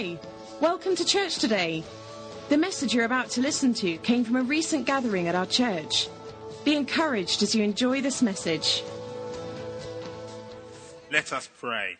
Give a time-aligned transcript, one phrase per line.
[0.00, 0.18] Hi,
[0.62, 1.84] welcome to church today.
[2.48, 6.08] The message you're about to listen to came from a recent gathering at our church.
[6.64, 8.82] Be encouraged as you enjoy this message.
[11.12, 11.98] Let us pray.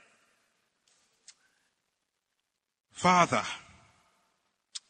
[2.91, 3.43] Father,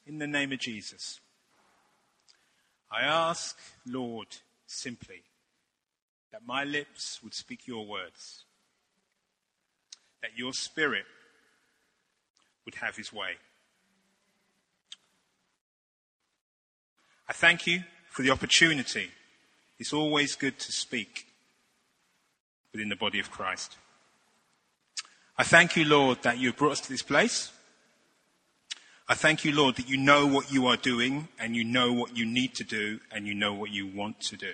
[0.06, 1.18] in the name of Jesus,
[2.92, 4.28] I ask, Lord,
[4.68, 5.24] simply,
[6.30, 8.44] that my lips would speak your words,
[10.22, 11.06] that your spirit
[12.64, 13.36] would have his way.
[17.28, 19.10] I thank you for the opportunity.
[19.78, 21.26] It's always good to speak
[22.72, 23.76] within the body of Christ.
[25.38, 27.52] I thank you, Lord, that you have brought us to this place.
[29.08, 32.16] I thank you, Lord, that you know what you are doing and you know what
[32.16, 34.52] you need to do and you know what you want to do.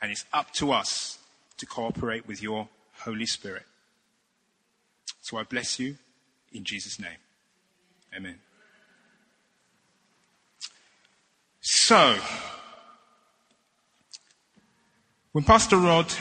[0.00, 1.18] And it's up to us
[1.58, 2.68] to cooperate with your
[3.00, 3.64] Holy Spirit.
[5.20, 5.96] So I bless you
[6.52, 7.18] in Jesus' name.
[8.14, 8.38] Amen.
[11.60, 12.16] So,
[15.32, 16.12] when Pastor Rod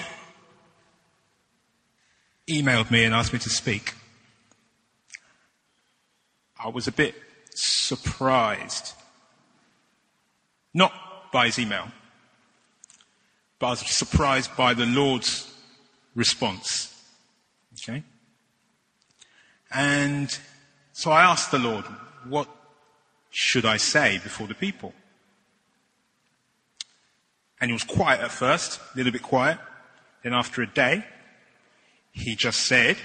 [2.47, 3.93] emailed me and asked me to speak,
[6.59, 7.15] I was a bit
[7.53, 8.93] surprised.
[10.73, 10.91] Not
[11.31, 11.87] by his email,
[13.59, 15.53] but I was surprised by the Lord's
[16.15, 16.94] response.
[19.75, 20.39] And
[20.93, 21.83] so I asked the Lord,
[22.29, 22.47] what
[23.29, 24.93] should I say before the people?
[27.59, 29.57] And he was quiet at first, a little bit quiet.
[30.23, 31.03] Then after a day,
[32.13, 32.95] he just said,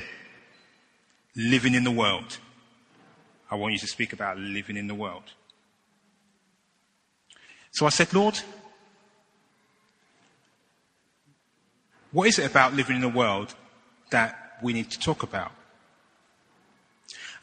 [1.34, 2.38] living in the world.
[3.50, 5.24] I want you to speak about living in the world.
[7.72, 8.38] So I said, Lord,
[12.12, 13.54] what is it about living in the world
[14.10, 15.50] that we need to talk about?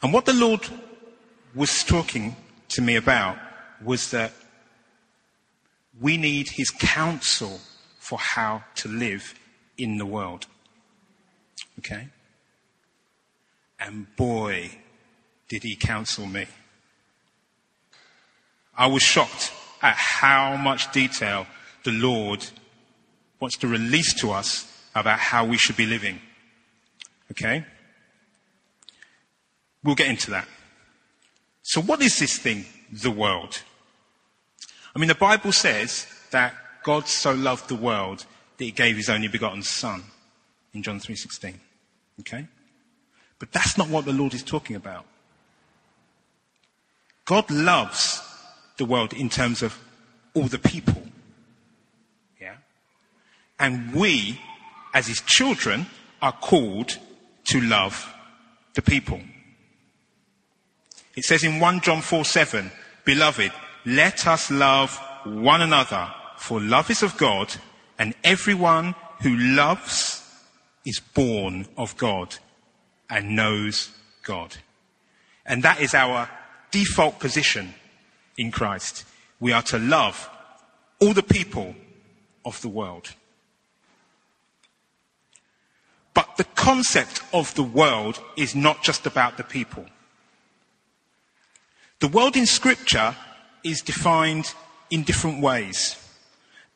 [0.02, 0.60] And what the Lord
[1.54, 2.36] was talking
[2.70, 3.36] to me about
[3.82, 4.32] was that
[6.00, 7.60] we need his counsel
[7.98, 9.34] for how to live
[9.76, 10.46] in the world.
[11.78, 12.08] Okay?
[13.80, 14.70] And boy,
[15.48, 16.46] did he counsel me.
[18.76, 19.52] I was shocked
[19.82, 21.46] at how much detail
[21.84, 22.44] the Lord
[23.40, 26.20] wants to release to us about how we should be living.
[27.30, 27.64] Okay?
[29.82, 30.48] We'll get into that.
[31.62, 33.62] So what is this thing, the world?
[34.94, 38.24] I mean, the Bible says that God so loved the world
[38.56, 40.02] that he gave his only begotten son
[40.72, 41.54] in John 3.16.
[42.20, 42.46] Okay?
[43.38, 45.04] But that's not what the Lord is talking about.
[47.24, 48.22] God loves
[48.78, 49.78] the world in terms of
[50.34, 51.02] all the people.
[52.40, 52.56] Yeah?
[53.58, 54.40] And we,
[54.94, 55.86] as his children,
[56.22, 56.96] are called
[57.44, 58.12] to love
[58.74, 59.20] the people.
[61.18, 62.70] It says in 1 John 4 7,
[63.04, 63.50] Beloved,
[63.84, 67.52] let us love one another, for love is of God,
[67.98, 70.22] and everyone who loves
[70.86, 72.36] is born of God
[73.10, 73.90] and knows
[74.22, 74.58] God.
[75.44, 76.30] And that is our
[76.70, 77.74] default position
[78.36, 79.04] in Christ.
[79.40, 80.30] We are to love
[81.00, 81.74] all the people
[82.44, 83.12] of the world.
[86.14, 89.84] But the concept of the world is not just about the people.
[92.00, 93.16] The world in scripture
[93.64, 94.54] is defined
[94.90, 95.96] in different ways.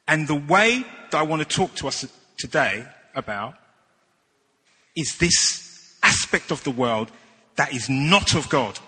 [0.09, 2.05] And the way that I want to talk to us
[2.37, 2.85] today
[3.15, 3.55] about
[4.97, 7.11] is this aspect of the world
[7.57, 8.79] that is not of God.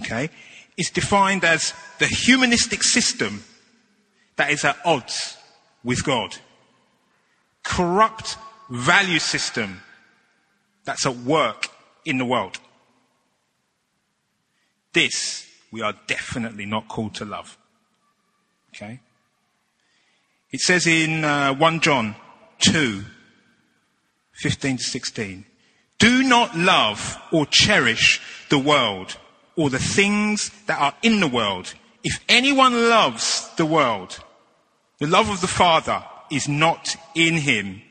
[0.00, 0.28] Okay?
[0.76, 3.42] It's defined as the humanistic system
[4.36, 5.36] that is at odds
[5.82, 6.36] with God.
[7.62, 8.36] Corrupt
[8.68, 9.80] value system
[10.84, 11.68] that's at work
[12.04, 12.58] in the world.
[14.92, 17.58] This we are definitely not called to love.
[18.74, 19.00] Okay?
[20.50, 22.16] It says in uh, 1 John
[22.60, 23.04] 2,
[24.32, 25.44] 15 to 16,
[25.98, 29.16] do not love or cherish the world
[29.56, 31.74] or the things that are in the world.
[32.04, 34.18] If anyone loves the world,
[35.00, 37.82] the love of the Father is not in him.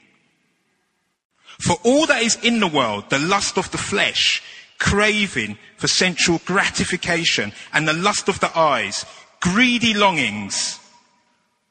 [1.59, 4.41] For all that is in the world, the lust of the flesh,
[4.79, 9.05] craving for sensual gratification and the lust of the eyes,
[9.41, 10.79] greedy longings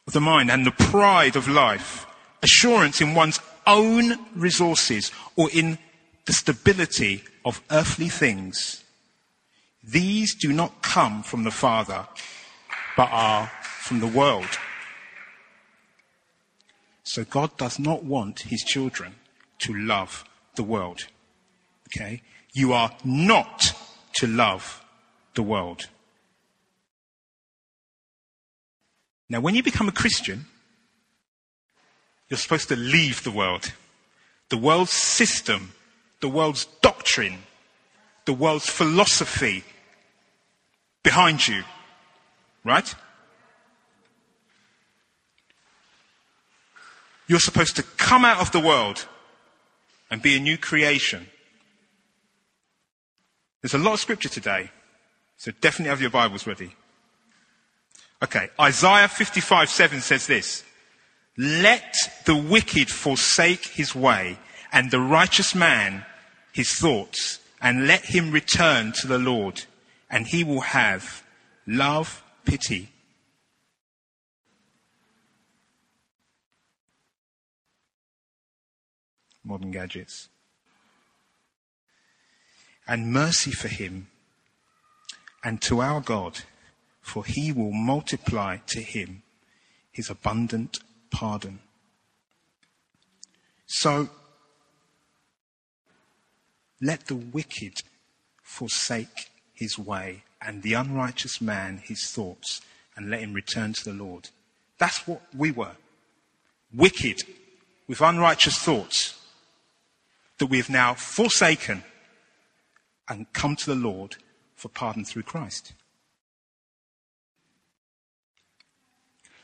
[0.07, 2.07] of the mind and the pride of life,
[2.43, 5.79] assurance in one's own resources or in
[6.27, 8.85] the stability of earthly things.
[9.83, 12.07] These do not come from the Father,
[12.97, 13.51] but are
[13.81, 14.49] from the world.
[17.05, 19.15] So God does not want his children
[19.61, 20.25] to love
[20.57, 21.07] the world.
[21.89, 22.21] Okay?
[22.57, 23.75] You are not
[24.15, 24.83] to love
[25.35, 25.89] the world.
[29.29, 30.47] Now, when you become a Christian,
[32.31, 33.73] you're supposed to leave the world,
[34.49, 35.75] the world's system,
[36.21, 37.41] the world's doctrine,
[38.25, 39.63] the world's philosophy
[41.03, 41.63] behind you.
[42.65, 42.95] Right?
[47.27, 49.07] You're supposed to come out of the world
[50.11, 51.27] and be a new creation.
[53.67, 54.71] There's a lot of scripture today,
[55.39, 56.77] so definitely have your Bibles ready.
[58.23, 60.63] Okay, Isaiah 55 7 says this
[61.37, 61.97] Let
[62.27, 64.39] the wicked forsake his way,
[64.71, 66.07] and the righteous man
[66.53, 69.65] his thoughts, and let him return to the Lord,
[70.09, 71.25] and he will have
[71.67, 72.91] love, pity,
[79.43, 80.29] modern gadgets.
[82.89, 84.09] And mercy for him
[85.43, 86.41] and to our God,
[87.01, 89.23] for he will multiply to him
[89.91, 90.79] his abundant
[91.11, 91.61] pardon.
[93.67, 94.09] So,
[96.81, 97.83] let the wicked
[98.43, 102.61] forsake his way and the unrighteous man his thoughts
[102.95, 104.29] and let him return to the Lord.
[104.79, 105.77] That's what we were.
[106.75, 107.23] Wicked
[107.87, 109.19] with unrighteous thoughts
[110.39, 111.83] that we have now forsaken
[113.09, 114.17] and come to the Lord
[114.55, 115.73] for pardon through Christ.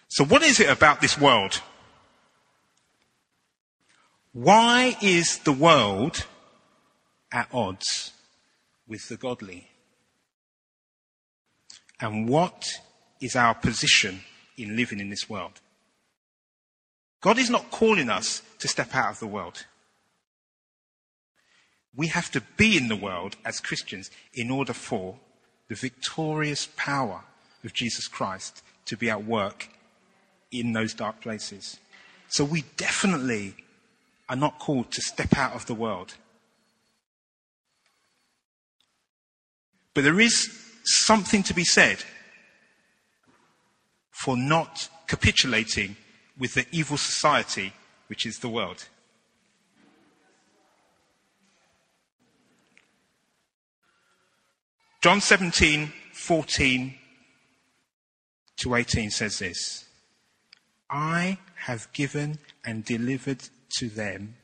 [0.09, 1.63] So, what is it about this world?
[4.33, 6.27] Why is the world
[7.31, 8.13] at odds
[8.87, 9.69] with the godly?
[12.01, 12.67] And what
[13.21, 14.21] is our position
[14.57, 15.61] in living in this world?
[17.21, 19.65] God is not calling us to step out of the world.
[21.95, 25.19] We have to be in the world as Christians in order for
[25.69, 27.23] the victorious power
[27.65, 29.69] of Jesus Christ to be at work
[30.51, 31.79] in those dark places.
[32.29, 33.55] So we definitely
[34.29, 36.15] are not called to step out of the world.
[39.95, 40.51] But there is
[40.85, 42.03] something to be said
[44.11, 45.97] for not capitulating
[46.39, 47.73] with the evil society
[48.07, 48.89] which is the world.
[55.03, 56.95] John 17, 14
[58.59, 59.85] to 18 says this
[60.89, 63.43] I have given and delivered
[63.79, 64.37] to them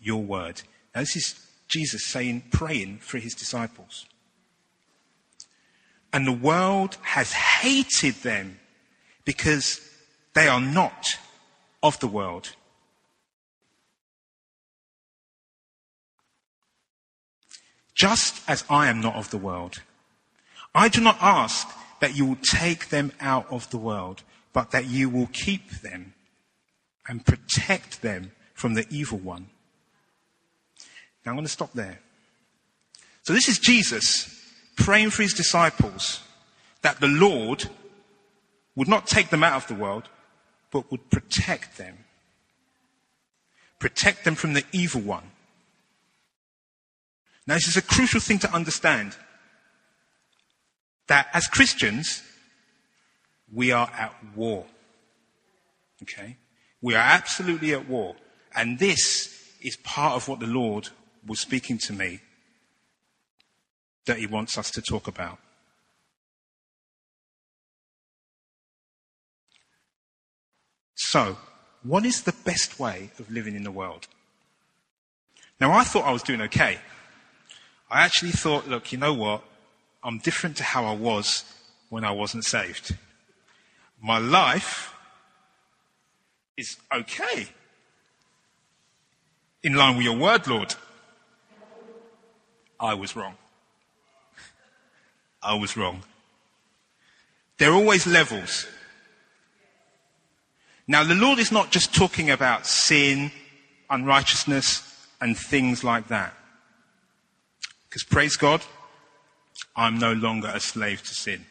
[0.00, 0.62] your word.
[0.92, 4.06] Now, this is Jesus saying, praying for his disciples.
[6.12, 8.58] And the world has hated them
[9.24, 9.80] because
[10.34, 11.06] they are not
[11.84, 12.56] of the world.
[17.94, 19.82] Just as I am not of the world.
[20.74, 21.68] I do not ask
[22.00, 24.22] that you will take them out of the world,
[24.52, 26.14] but that you will keep them
[27.08, 29.48] and protect them from the evil one.
[31.24, 31.98] Now I'm going to stop there.
[33.22, 34.36] So this is Jesus
[34.76, 36.20] praying for his disciples
[36.82, 37.68] that the Lord
[38.74, 40.08] would not take them out of the world,
[40.70, 41.98] but would protect them.
[43.78, 45.30] Protect them from the evil one.
[47.46, 49.16] Now this is a crucial thing to understand
[51.10, 52.22] that as Christians,
[53.52, 54.64] we are at war.
[56.04, 56.36] Okay?
[56.80, 58.14] We are absolutely at war.
[58.54, 60.88] And this is part of what the Lord
[61.26, 62.20] was speaking to me
[64.06, 65.38] that He wants us to talk about.
[70.94, 71.36] So,
[71.82, 74.06] what is the best way of living in the world?
[75.60, 76.78] Now, I thought I was doing okay.
[77.90, 79.42] I actually thought, look, you know what?
[80.02, 81.44] I'm different to how I was
[81.88, 82.96] when I wasn't saved.
[84.02, 84.94] My life
[86.56, 87.48] is okay.
[89.62, 90.74] In line with your word, Lord.
[92.78, 93.34] I was wrong.
[95.42, 96.02] I was wrong.
[97.58, 98.66] There are always levels.
[100.86, 103.30] Now, the Lord is not just talking about sin,
[103.90, 106.34] unrighteousness, and things like that.
[107.88, 108.62] Because praise God,
[109.76, 111.46] I'm no longer a slave to sin.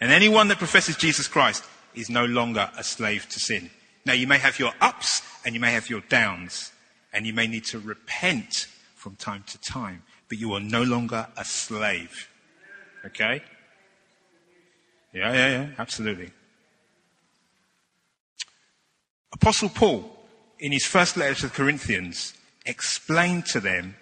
[0.00, 3.70] And anyone that professes Jesus Christ is no longer a slave to sin.
[4.06, 6.72] Now, you may have your ups and you may have your downs,
[7.12, 11.26] and you may need to repent from time to time, but you are no longer
[11.36, 12.28] a slave.
[13.04, 13.42] Okay?
[15.12, 16.30] Yeah, yeah, yeah, absolutely.
[19.32, 20.18] Apostle Paul,
[20.58, 22.34] in his first letter to the Corinthians,
[22.66, 23.96] explained to them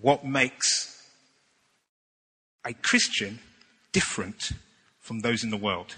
[0.00, 0.95] what makes
[2.66, 3.38] a Christian
[3.92, 4.52] different
[5.00, 5.96] from those in the world.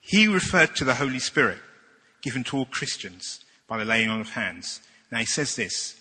[0.00, 1.58] He referred to the Holy Spirit
[2.22, 4.80] given to all Christians by the laying on of hands.
[5.10, 6.00] Now he says this.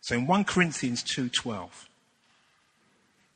[0.00, 1.88] So in 1 Corinthians 2:12,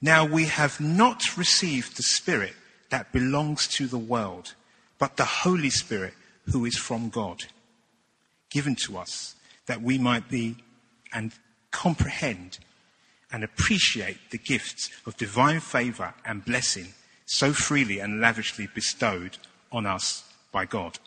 [0.01, 2.57] now we have not received the spirit
[2.91, 4.55] that belongs to the world,
[4.99, 6.15] but the Holy Spirit
[6.51, 7.45] who is from God,
[8.51, 10.57] given to us that we might be
[11.13, 11.33] and
[11.71, 12.59] comprehend
[13.33, 16.89] and appreciate the gifts of divine favor and blessing
[17.25, 19.39] so freely and lavishly bestowed
[19.73, 20.23] on us
[20.53, 20.99] by God.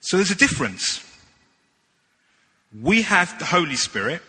[0.00, 1.04] So there's a difference.
[2.80, 4.22] We have the Holy Spirit,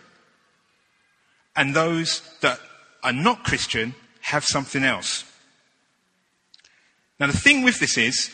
[1.56, 2.60] and those that
[3.04, 5.24] are not Christian have something else.
[7.20, 8.32] Now, the thing with this is,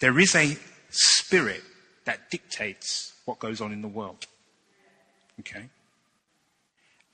[0.00, 0.56] there is a
[0.90, 1.62] spirit
[2.04, 4.26] that dictates what goes on in the world.
[5.42, 5.68] Okay?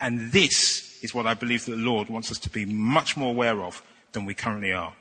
[0.00, 3.30] And this is what I believe that the Lord wants us to be much more
[3.30, 3.82] aware of
[4.12, 4.94] than we currently are.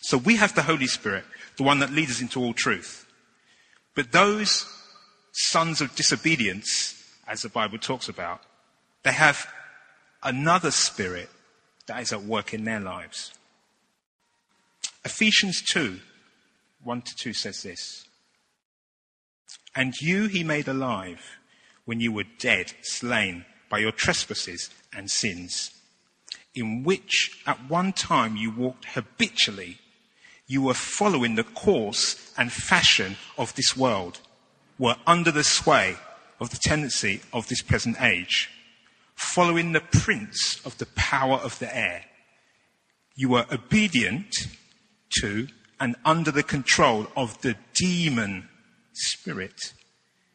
[0.00, 1.24] So we have the Holy Spirit,
[1.56, 3.06] the one that leads us into all truth.
[3.94, 4.66] But those
[5.32, 8.40] sons of disobedience, as the Bible talks about,
[9.02, 9.46] they have
[10.22, 11.28] another spirit
[11.86, 13.32] that is at work in their lives.
[15.04, 15.98] Ephesians 2,
[16.82, 18.06] 1 to 2 says this.
[19.74, 21.38] And you he made alive
[21.84, 25.70] when you were dead, slain by your trespasses and sins,
[26.54, 29.78] in which at one time you walked habitually
[30.50, 34.18] you were following the course and fashion of this world,
[34.80, 35.96] were under the sway
[36.40, 38.50] of the tendency of this present age,
[39.14, 42.04] following the prince of the power of the air.
[43.14, 44.34] You were obedient
[45.20, 45.46] to
[45.78, 48.48] and under the control of the demon
[48.92, 49.72] spirit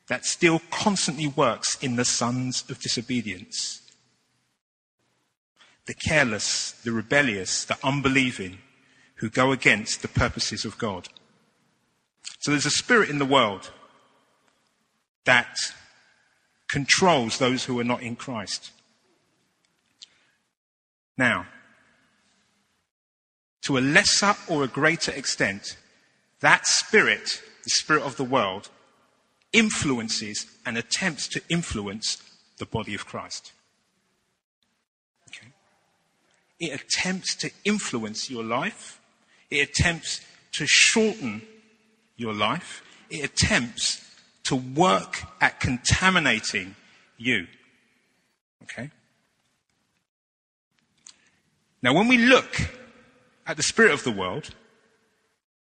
[0.08, 3.82] that still constantly works in the sons of disobedience.
[5.88, 8.60] The careless, the rebellious, the unbelieving,
[9.16, 11.08] who go against the purposes of God.
[12.40, 13.72] So there's a spirit in the world
[15.26, 15.58] that
[16.68, 18.72] controls those who are not in Christ.
[21.18, 21.48] Now,
[23.64, 25.78] to a lesser or a greater extent,
[26.42, 28.70] that spirit, the spirit of the world,
[29.52, 32.24] influences and attempts to influence
[32.60, 33.52] the body of Christ.
[35.28, 35.48] Okay?
[36.62, 39.02] It attempts to influence your life
[39.50, 40.22] it attempts
[40.54, 41.42] to shorten
[42.18, 42.84] your life.
[43.10, 44.02] It attempts
[44.44, 46.76] to work at contaminating
[47.18, 47.48] you.
[48.64, 48.90] Okay?
[51.82, 52.62] Now, when we look
[53.46, 54.50] at the spirit of the world,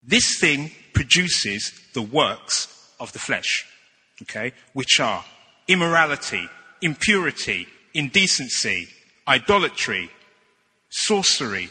[0.01, 3.67] this thing produces the works of the flesh,
[4.23, 5.23] okay, which are
[5.67, 6.49] immorality,
[6.81, 8.87] impurity, indecency,
[9.27, 10.09] idolatry,
[10.89, 11.69] sorcery,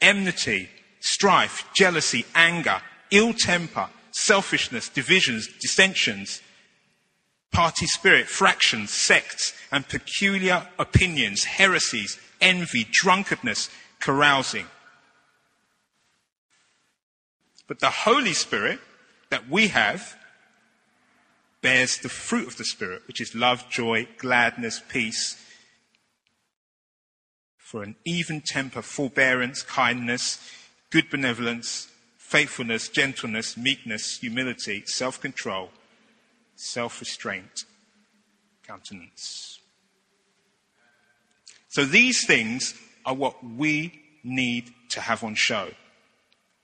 [0.00, 0.68] enmity,
[1.00, 2.80] strife, jealousy, anger,
[3.10, 6.40] ill temper, selfishness, divisions, dissensions,
[7.52, 14.66] party spirit, fractions, sects, and peculiar opinions, heresies, envy, drunkenness, carousing.
[17.74, 18.78] But the Holy Spirit
[19.30, 20.14] that we have
[21.60, 25.44] bears the fruit of the Spirit, which is love, joy, gladness, peace,
[27.58, 30.38] for an even temper, forbearance, kindness,
[30.90, 35.70] good benevolence, faithfulness, gentleness, meekness, humility, self control,
[36.54, 37.64] self restraint,
[38.64, 39.58] countenance.
[41.70, 45.70] So these things are what we need to have on show.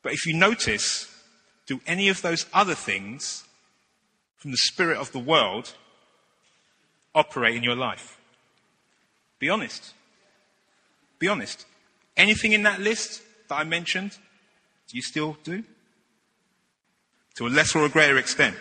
[0.02, 1.06] But if you notice,
[1.66, 3.44] do any of those other things
[4.36, 5.74] from the spirit of the world
[7.14, 8.18] operate in your life?
[9.38, 9.92] Be honest.
[11.18, 11.66] Be honest.
[12.16, 14.12] Anything in that list that I mentioned,
[14.88, 15.64] do you still do?
[17.36, 18.56] To a lesser or a greater extent.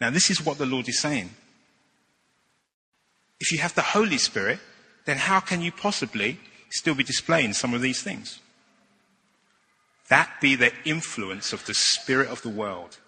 [0.00, 1.30] Now, this is what the Lord is saying.
[3.40, 4.60] If you have the Holy Spirit,
[5.04, 6.38] then how can you possibly
[6.70, 8.40] still be displaying some of these things?
[10.08, 12.98] That be the influence of the spirit of the world.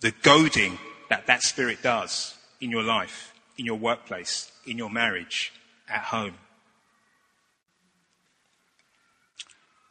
[0.00, 5.52] The goading that that spirit does in your life, in your workplace, in your marriage,
[5.88, 6.34] at home.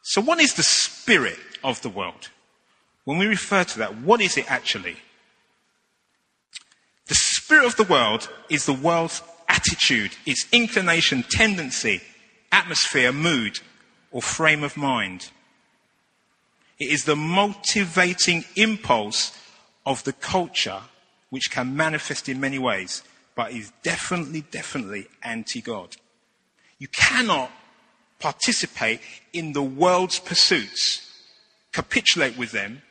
[0.01, 2.29] So, what is the spirit of the world?
[3.05, 4.98] When we refer to that, what is it actually?
[7.08, 12.01] The spirit of the world is the world's attitude, its inclination, tendency,
[12.51, 13.60] atmosphere, mood,
[14.12, 15.29] or frame of mind.
[16.84, 19.32] It is the motivating impulse
[19.86, 20.82] of the culture
[21.30, 23.04] which can manifest in many ways,
[23.36, 25.96] but is definitely, definitely anti God.
[26.80, 27.52] You cannot
[28.20, 29.00] participate
[29.32, 31.10] in the world's pursuits,
[31.72, 32.82] capitulate with them,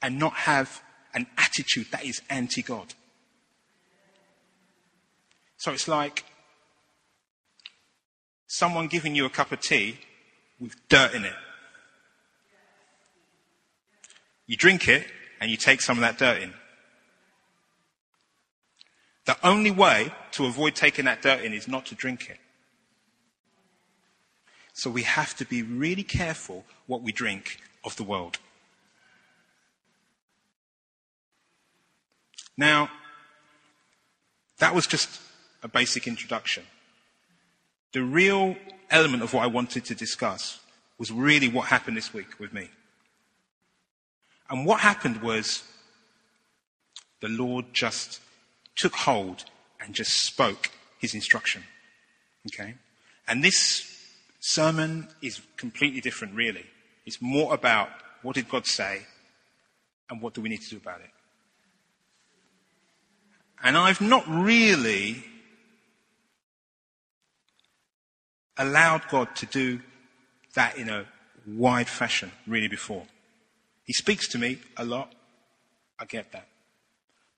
[0.00, 0.80] and not have
[1.14, 2.94] an attitude that is anti God.
[5.56, 6.24] So it's like
[8.46, 9.98] someone giving you a cup of tea
[10.60, 11.34] with dirt in it.
[14.46, 15.06] You drink it
[15.40, 16.52] and you take some of that dirt in.
[19.24, 22.38] The only way to avoid taking that dirt in is not to drink it.
[24.74, 28.38] So we have to be really careful what we drink of the world.
[32.56, 32.90] Now,
[34.58, 35.20] that was just
[35.62, 36.64] a basic introduction.
[37.92, 38.56] The real
[38.90, 40.60] element of what I wanted to discuss
[40.98, 42.68] was really what happened this week with me.
[44.54, 45.64] And what happened was
[47.20, 48.20] the Lord just
[48.76, 49.44] took hold
[49.80, 50.70] and just spoke
[51.00, 51.64] his instruction.
[52.46, 52.74] Okay?
[53.26, 53.84] And this
[54.38, 56.66] sermon is completely different, really.
[57.04, 57.88] It's more about
[58.22, 59.06] what did God say
[60.08, 61.10] and what do we need to do about it.
[63.60, 65.24] And I've not really
[68.56, 69.80] allowed God to do
[70.54, 71.06] that in a
[71.44, 73.04] wide fashion, really, before.
[73.84, 75.12] He speaks to me a lot.
[75.98, 76.48] I get that.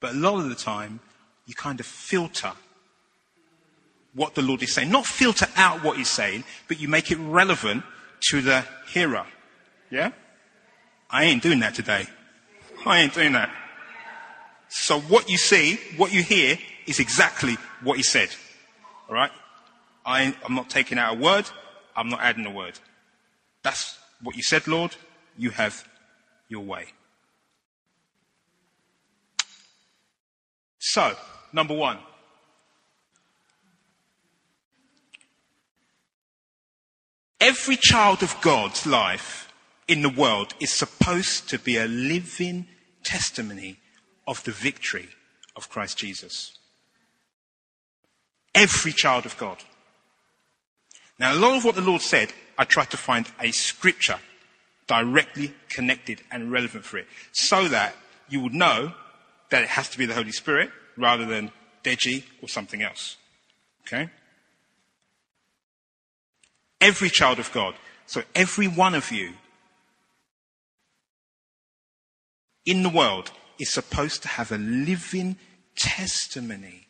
[0.01, 1.01] But a lot of the time,
[1.47, 2.53] you kind of filter
[4.15, 4.91] what the Lord is saying.
[4.91, 7.85] Not filter out what he's saying, but you make it relevant
[8.31, 9.27] to the hearer.
[9.91, 10.13] Yeah?
[11.11, 12.07] I ain't doing that today.
[12.85, 13.51] I ain't doing that.
[14.69, 18.31] So what you see, what you hear, is exactly what he said.
[19.09, 19.33] Alright?
[20.05, 21.49] I, I'm not taking out a word.
[21.95, 22.79] I'm not adding a word.
[23.63, 24.97] That's what you said, Lord.
[25.37, 25.87] You have
[26.49, 26.87] your way.
[30.79, 31.15] So,
[31.53, 31.99] number one.
[37.41, 39.53] Every child of God's life
[39.89, 42.67] in the world is supposed to be a living
[43.05, 43.79] testimony
[44.27, 45.09] of the victory
[45.55, 46.59] of Christ Jesus.
[48.55, 49.59] Every child of God.
[51.19, 54.19] Now, a lot of what the Lord said, I tried to find a scripture
[54.87, 57.95] directly connected and relevant for it, so that
[58.29, 58.93] you would know
[59.51, 61.53] that it has to be the Holy Spirit rather than
[61.85, 63.17] Deji or something else.
[63.83, 64.11] Okay?
[66.81, 67.75] Every child of God,
[68.07, 69.35] so every one of you
[72.65, 75.37] in the world is supposed to have a living
[75.77, 76.89] testimony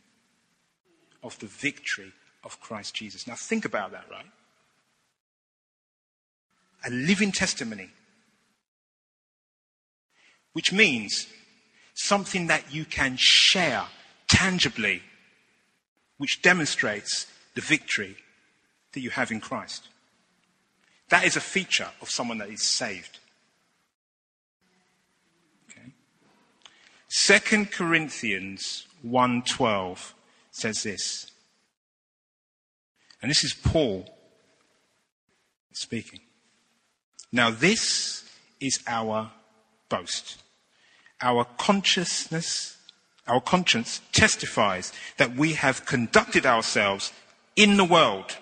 [1.22, 2.12] of the victory
[2.44, 3.26] of Christ Jesus.
[3.26, 4.26] Now think about that, right?
[6.87, 7.90] A living testimony.
[10.53, 11.27] Which means
[11.94, 13.85] something that you can share
[14.29, 15.03] tangibly,
[16.18, 18.16] which demonstrates the victory
[18.92, 19.88] that you have in Christ.
[21.09, 23.18] That is a feature of someone that is saved.
[25.70, 25.92] Okay.
[27.09, 30.14] 2 Corinthians 1:12
[30.51, 31.31] says this.
[33.22, 34.09] And this is Paul
[35.72, 36.25] speaking.
[37.37, 38.25] Now, this
[38.61, 39.31] is our
[39.90, 40.42] boast.
[41.20, 42.79] Our consciousness,
[43.29, 47.12] our conscience testifies that we have conducted ourselves
[47.55, 48.38] in the world,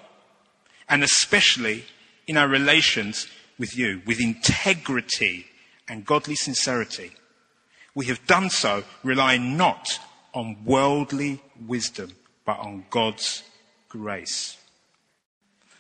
[0.88, 1.87] and especially
[2.28, 3.26] in our relations
[3.59, 5.46] with you, with integrity
[5.88, 7.11] and godly sincerity.
[7.96, 9.98] We have done so relying not
[10.33, 12.12] on worldly wisdom,
[12.44, 13.42] but on God's
[13.88, 14.57] grace.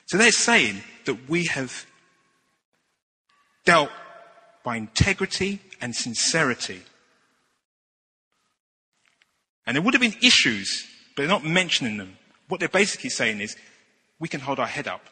[0.06, 1.86] So they're saying that we have
[3.64, 3.90] dealt
[4.62, 6.82] by integrity and sincerity.
[9.66, 12.16] And there would have been issues, but they're not mentioning them.
[12.48, 13.56] What they're basically saying is
[14.18, 15.06] we can hold our head up.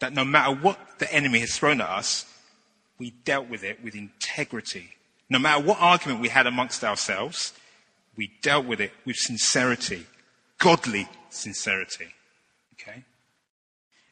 [0.00, 2.24] That no matter what the enemy has thrown at us,
[2.98, 4.90] we dealt with it with integrity.
[5.28, 7.52] No matter what argument we had amongst ourselves,
[8.16, 10.06] we dealt with it with sincerity,
[10.58, 12.08] godly sincerity.
[12.74, 13.04] Okay?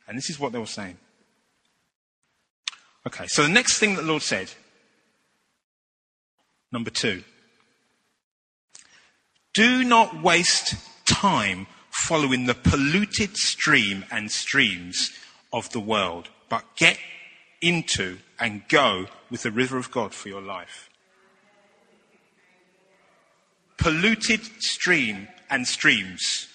[0.07, 0.98] And this is what they were saying.
[3.08, 4.52] Okay, so the next thing that the Lord said,
[6.70, 7.24] number two,
[9.54, 10.74] do not waste
[11.06, 15.10] time following the polluted stream and streams
[15.54, 16.98] of the world, but get
[17.62, 20.90] into and go with the river of God for your life.
[23.78, 26.46] Polluted stream and streams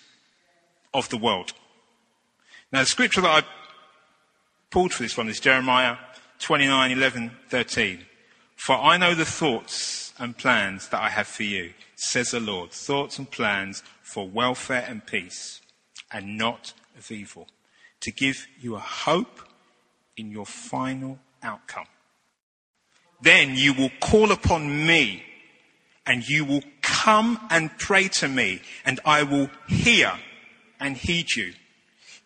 [0.94, 1.54] of the world.
[2.72, 3.48] Now, the scripture that I
[4.70, 5.98] pulled for this one is Jeremiah
[6.44, 8.06] 29, 11, 13.
[8.58, 12.72] For I know the thoughts and plans that I have for you, says the Lord.
[12.72, 15.62] Thoughts and plans for welfare and peace,
[16.12, 17.48] and not of evil,
[18.02, 19.40] to give you a hope
[20.18, 21.88] in your final outcome.
[23.22, 25.24] Then you will call upon me,
[26.06, 30.12] and you will come and pray to me, and I will hear
[30.78, 31.54] and heed you.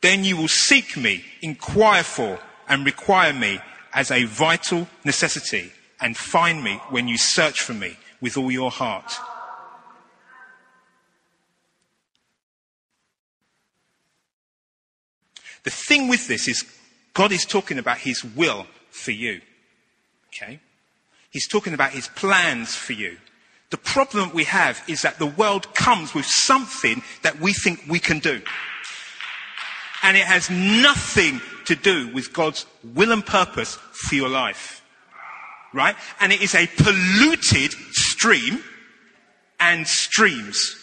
[0.02, 3.60] Then you will seek me, inquire for, and require me
[3.98, 8.70] as a vital necessity, and find me when you search for me with all your
[8.70, 9.12] heart.
[15.64, 16.64] The thing with this is
[17.16, 19.42] God is talking about his will for you.
[20.28, 20.60] Okay?
[21.32, 23.18] He's talking about his plans for you.
[23.72, 27.98] The problem we have is that the world comes with something that we think we
[27.98, 28.44] can do.
[30.04, 34.82] And it has nothing to do with God's will and purpose for your life.
[35.74, 35.96] Right?
[36.20, 38.64] And it is a polluted stream
[39.60, 40.76] and streams.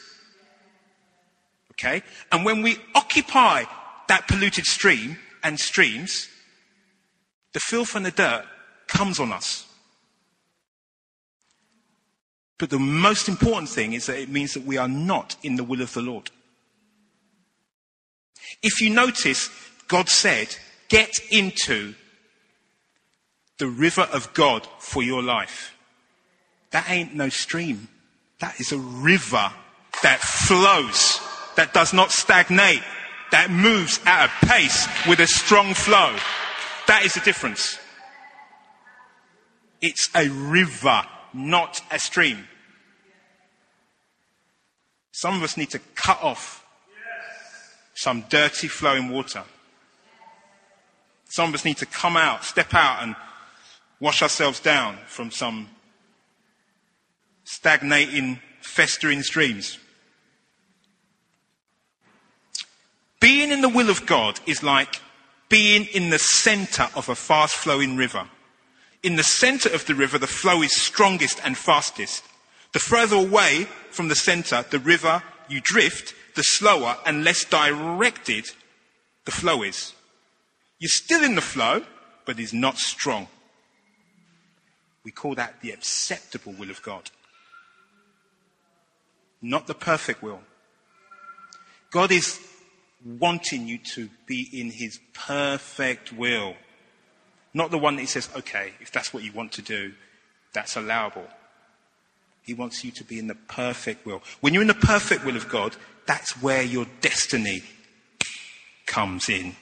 [1.73, 2.03] Okay?
[2.31, 3.65] And when we occupy
[4.09, 6.29] that polluted stream and streams,
[7.53, 8.45] the filth and the dirt
[8.87, 9.67] comes on us.
[12.59, 15.65] But the most important thing is that it means that we are not in the
[15.65, 16.31] will of the Lord.
[18.63, 19.51] If you notice,
[19.89, 20.55] God said,
[20.95, 21.93] get into
[23.59, 25.77] the river of God for your life.
[26.71, 27.89] That ain't no stream.
[28.39, 29.53] That is a river
[30.05, 31.21] that flows,
[31.57, 32.85] that does not stagnate,
[33.33, 36.15] that moves at a pace with a strong flow.
[36.87, 37.77] That is the difference.
[39.83, 41.03] It's a river,
[41.33, 42.47] not a stream.
[45.11, 46.65] Some of us need to cut off
[47.95, 49.43] some dirty flowing water.
[51.35, 53.17] Some of us need to come out, step out and
[53.99, 55.69] wash ourselves down from some
[57.43, 59.81] stagnating, festering streams.
[63.19, 65.01] Being in the will of God is like
[65.49, 68.29] being in the center of a fast flowing river.
[69.03, 72.23] In the center of the river, the flow is strongest and fastest.
[72.73, 78.53] The further away from the center, the river you drift, the slower and less directed
[79.25, 79.95] the flow is.
[80.85, 81.81] You're still in the flow,
[82.27, 83.27] but it's not strong.
[85.03, 87.11] We call that the acceptable will of God.
[89.41, 90.43] Not the perfect will.
[91.91, 92.39] God is
[93.03, 96.55] wanting you to be in his perfect will.
[97.55, 99.95] Not the one that he says, okay, if that's what you want to do,
[100.53, 101.29] that's allowable.
[102.43, 104.23] He wants you to be in the perfect will.
[104.43, 107.63] When you're in the perfect will of God, that's where your destiny
[108.85, 109.57] comes in.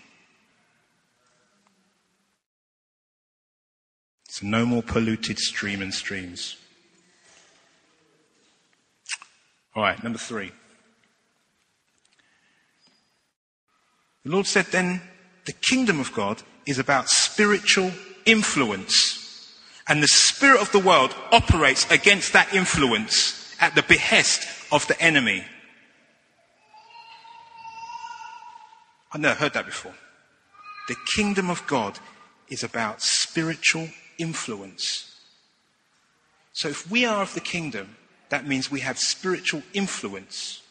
[4.33, 6.57] So no more polluted stream and streams.
[9.77, 10.53] All right, number three.
[14.25, 15.03] The Lord said then,
[15.45, 17.93] the kingdom of God is about spiritual
[18.25, 19.53] influence.
[19.87, 24.99] And the spirit of the world operates against that influence at the behest of the
[24.99, 25.45] enemy.
[29.13, 29.95] I've never heard that before.
[30.89, 31.99] The kingdom of God
[32.49, 35.21] is about spiritual influence.
[36.53, 37.97] So if we are of the kingdom,
[38.29, 40.63] that means we have spiritual influence.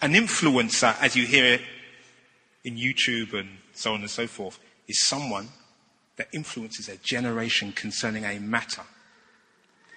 [0.00, 1.60] An influencer, as you hear it
[2.64, 5.48] in YouTube and so on and so forth, is someone
[6.16, 8.82] that influences a generation concerning a matter.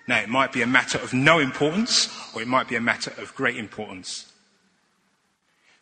[0.07, 3.13] Now, it might be a matter of no importance, or it might be a matter
[3.17, 4.31] of great importance.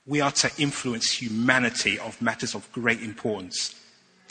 [0.06, 3.76] We are to influence humanity of matters of great importance,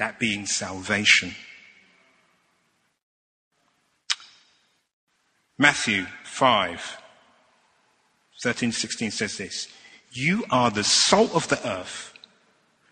[0.01, 1.35] that being salvation.
[5.59, 6.97] Matthew 5,
[8.43, 9.69] 13 16 says this
[10.13, 12.15] you are the salt of the earth.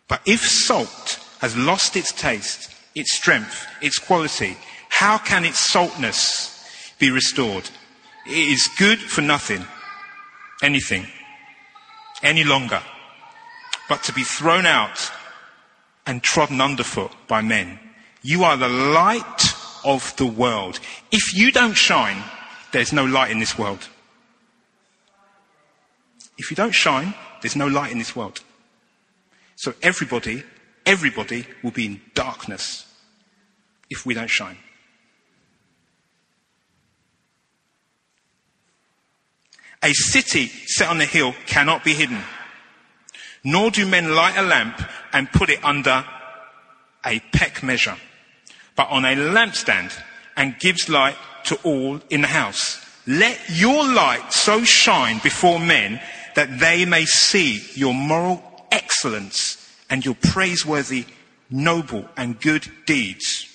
[0.06, 4.58] But if salt has lost its taste, its strength, its quality,
[4.90, 7.68] how can its saltness be restored?
[8.26, 9.64] It is good for nothing,
[10.62, 11.06] anything,
[12.22, 12.82] any longer,
[13.88, 15.10] but to be thrown out
[16.08, 17.78] and trodden underfoot by men.
[18.22, 19.42] You are the light
[19.84, 20.80] of the world.
[21.12, 22.24] If you don't shine,
[22.72, 23.86] there's no light in this world.
[26.38, 28.40] If you don't shine, there's no light in this world.
[29.56, 30.42] So everybody,
[30.86, 32.86] everybody will be in darkness
[33.90, 34.56] if we don't shine.
[39.82, 42.22] A city set on a hill cannot be hidden.
[43.48, 44.78] Nor do men light a lamp
[45.10, 46.04] and put it under
[47.02, 47.96] a peck measure,
[48.76, 49.90] but on a lampstand
[50.36, 52.78] and gives light to all in the house.
[53.06, 55.98] Let your light so shine before men
[56.34, 59.56] that they may see your moral excellence
[59.88, 61.06] and your praiseworthy,
[61.48, 63.46] noble, and good deeds.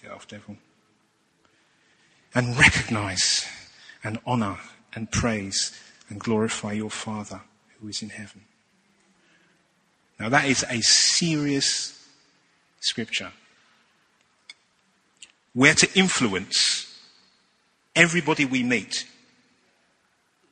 [0.00, 0.56] Get off, devil.
[2.34, 3.46] And recognize
[4.02, 4.58] and honor
[4.94, 5.72] and praise
[6.08, 7.40] and glorify your Father
[7.80, 8.42] who is in heaven.
[10.18, 12.06] Now, that is a serious
[12.80, 13.32] scripture.
[15.54, 16.98] We're to influence
[17.94, 19.06] everybody we meet.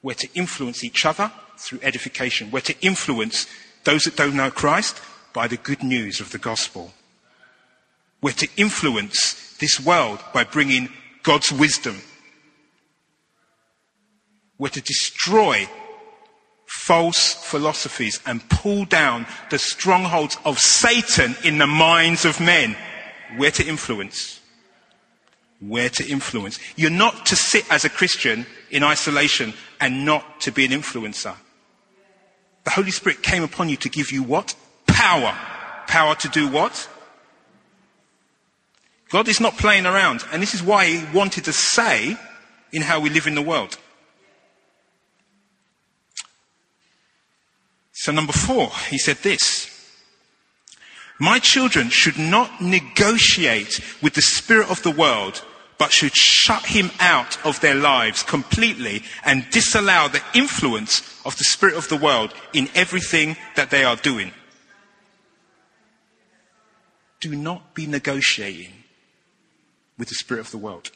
[0.03, 2.51] We're to influence each other through edification.
[2.51, 3.47] We're to influence
[3.85, 5.01] those that don't know Christ
[5.33, 6.93] by the good news of the gospel.
[8.21, 10.89] We're to influence this world by bringing
[11.23, 12.01] God's wisdom.
[14.59, 15.69] We're to destroy
[16.67, 22.77] false philosophies and pull down the strongholds of Satan in the minds of men.
[23.37, 24.41] We're to influence.
[25.61, 26.59] We're to influence.
[26.77, 31.37] You're not to sit as a Christian in isolation and not to be an influencer.
[32.65, 34.55] The Holy Spirit came upon you to give you what?
[34.87, 35.37] Power.
[35.87, 36.89] Power to do what?
[39.13, 40.25] God is not playing around.
[40.33, 42.17] And this is why he wanted to say
[42.73, 43.77] in how we live in the world.
[47.93, 49.69] So, number four, he said this
[51.21, 55.45] My children should not negotiate with the spirit of the world,
[55.77, 61.45] but should shut him out of their lives completely and disallow the influence of the
[61.45, 64.33] spirit of the world in everything that they are doing.
[67.21, 68.82] Do not be negotiating
[70.03, 70.91] with the spirit of the world.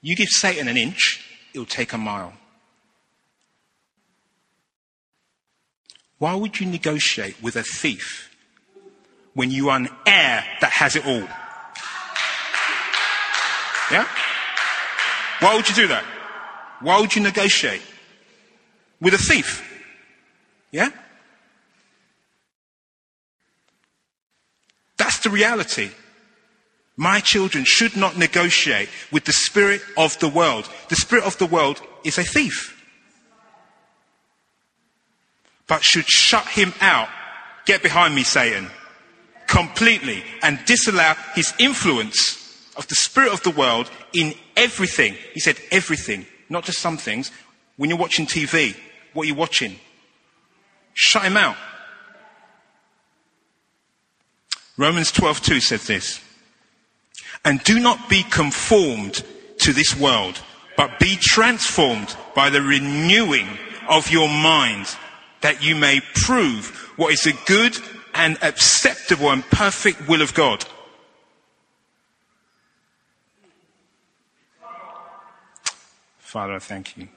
[0.00, 2.32] You give Satan an inch, it'll take a mile.
[6.16, 8.34] Why would you negotiate with a thief
[9.34, 11.28] when you are an heir that has it all?
[13.90, 14.08] Yeah?
[15.40, 16.04] Why would you do that?
[16.80, 17.82] Why would you negotiate
[19.02, 19.62] with a thief?
[20.70, 20.88] Yeah?
[25.24, 25.90] The reality.
[26.96, 30.68] My children should not negotiate with the spirit of the world.
[30.88, 32.74] The spirit of the world is a thief
[35.66, 37.08] but should shut him out.
[37.64, 38.70] Get behind me, Satan.
[39.46, 45.16] Completely and disallow his influence of the spirit of the world in everything.
[45.32, 47.30] He said everything, not just some things.
[47.76, 48.76] When you're watching TV,
[49.12, 49.76] what are you watching?
[50.94, 51.56] Shut him out.
[54.76, 56.20] Romans 12:2 says this.
[57.44, 59.22] And do not be conformed
[59.58, 60.40] to this world,
[60.76, 63.58] but be transformed by the renewing
[63.88, 64.96] of your mind
[65.42, 67.78] that you may prove what is the good
[68.14, 70.64] and acceptable and perfect will of God.
[76.18, 77.08] Father, I thank you.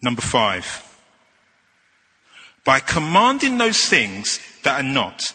[0.00, 0.91] Number five.
[2.64, 5.34] By commanding those things that are not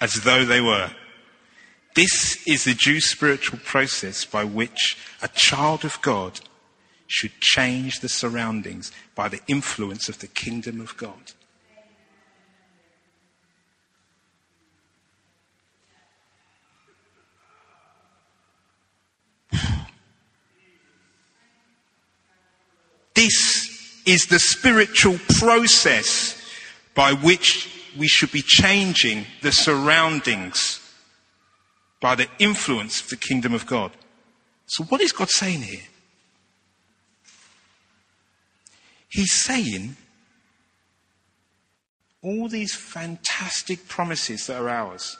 [0.00, 0.90] as though they were.
[1.94, 6.40] This is the due spiritual process by which a child of God
[7.06, 11.32] should change the surroundings by the influence of the kingdom of God.
[23.14, 23.71] This
[24.06, 26.40] is the spiritual process
[26.94, 30.80] by which we should be changing the surroundings
[32.00, 33.92] by the influence of the kingdom of God.
[34.66, 35.82] So, what is God saying here?
[39.08, 39.96] He's saying
[42.22, 45.18] all these fantastic promises that are ours,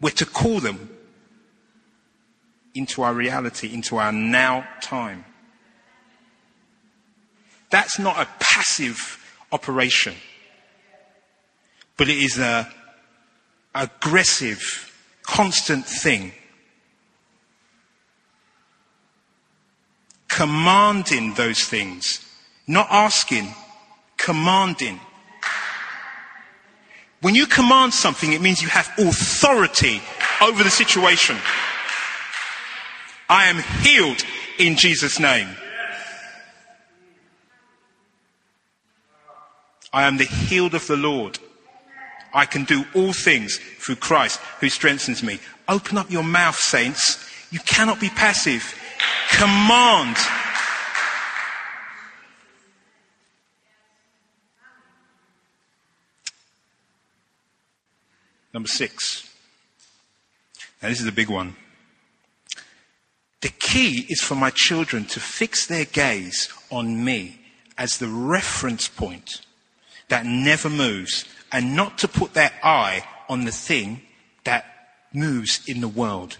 [0.00, 0.90] we're to call them
[2.74, 5.24] into our reality, into our now time.
[7.70, 9.18] That's not a passive
[9.52, 10.14] operation,
[11.96, 12.66] but it is an
[13.74, 16.32] aggressive, constant thing.
[20.28, 22.24] Commanding those things,
[22.66, 23.54] not asking,
[24.16, 25.00] commanding.
[27.20, 30.00] When you command something, it means you have authority
[30.40, 31.36] over the situation.
[33.28, 34.24] I am healed
[34.58, 35.48] in Jesus' name.
[39.92, 41.38] I am the healed of the Lord.
[42.32, 45.40] I can do all things through Christ who strengthens me.
[45.68, 47.18] Open up your mouth, saints.
[47.50, 48.74] You cannot be passive.
[49.30, 50.16] Command.
[58.54, 59.28] Number six.
[60.82, 61.56] Now, this is a big one.
[63.40, 67.40] The key is for my children to fix their gaze on me
[67.76, 69.40] as the reference point
[70.10, 74.02] that never moves and not to put their eye on the thing
[74.44, 74.64] that
[75.12, 76.36] moves in the world.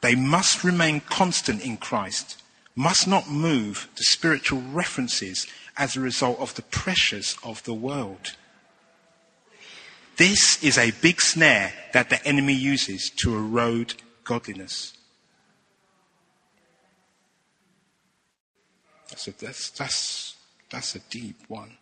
[0.00, 2.42] They must remain constant in Christ,
[2.74, 8.36] must not move to spiritual references as a result of the pressures of the world.
[10.16, 14.94] This is a big snare that the enemy uses to erode godliness.
[19.08, 20.36] That's a, that's, that's,
[20.70, 21.76] that's a deep one.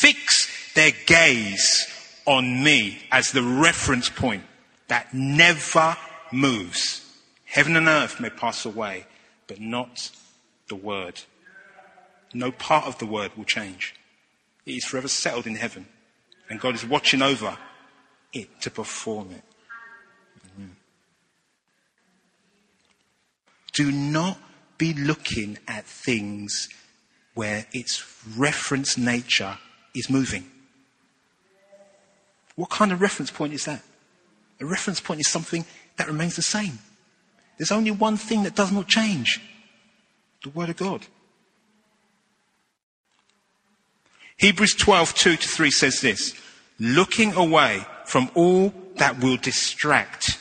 [0.00, 1.86] Fix their gaze
[2.26, 4.44] on me as the reference point
[4.88, 5.96] that never
[6.32, 7.00] moves.
[7.44, 9.06] Heaven and earth may pass away,
[9.46, 10.10] but not
[10.68, 11.22] the word.
[12.32, 13.94] No part of the word will change.
[14.66, 15.86] It is forever settled in heaven.
[16.50, 17.56] And God is watching over
[18.32, 19.44] it to perform it.
[20.56, 20.76] Amen.
[23.72, 24.38] Do not
[24.76, 26.68] be looking at things
[27.34, 28.04] where its
[28.36, 29.58] reference nature
[29.94, 30.50] is moving.
[32.56, 33.82] What kind of reference point is that?
[34.60, 35.64] A reference point is something
[35.96, 36.78] that remains the same.
[37.58, 39.40] There's only one thing that does not change
[40.42, 41.06] the Word of God.
[44.36, 46.34] Hebrews 12, 2 to 3 says this
[46.78, 50.38] looking away from all that will distract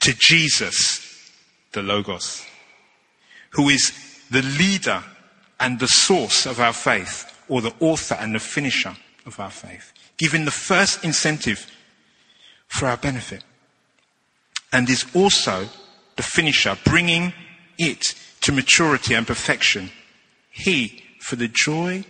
[0.00, 1.30] to Jesus,
[1.72, 2.44] the Logos,
[3.50, 3.92] who is
[4.30, 5.02] the leader
[5.58, 9.92] and the source of our faith, or the author and the finisher of our faith,
[10.16, 11.66] giving the first incentive
[12.68, 13.44] for our benefit,
[14.72, 15.68] and is also
[16.16, 17.34] the finisher, bringing
[17.76, 19.90] it to maturity and perfection.
[20.50, 22.04] He, for the joy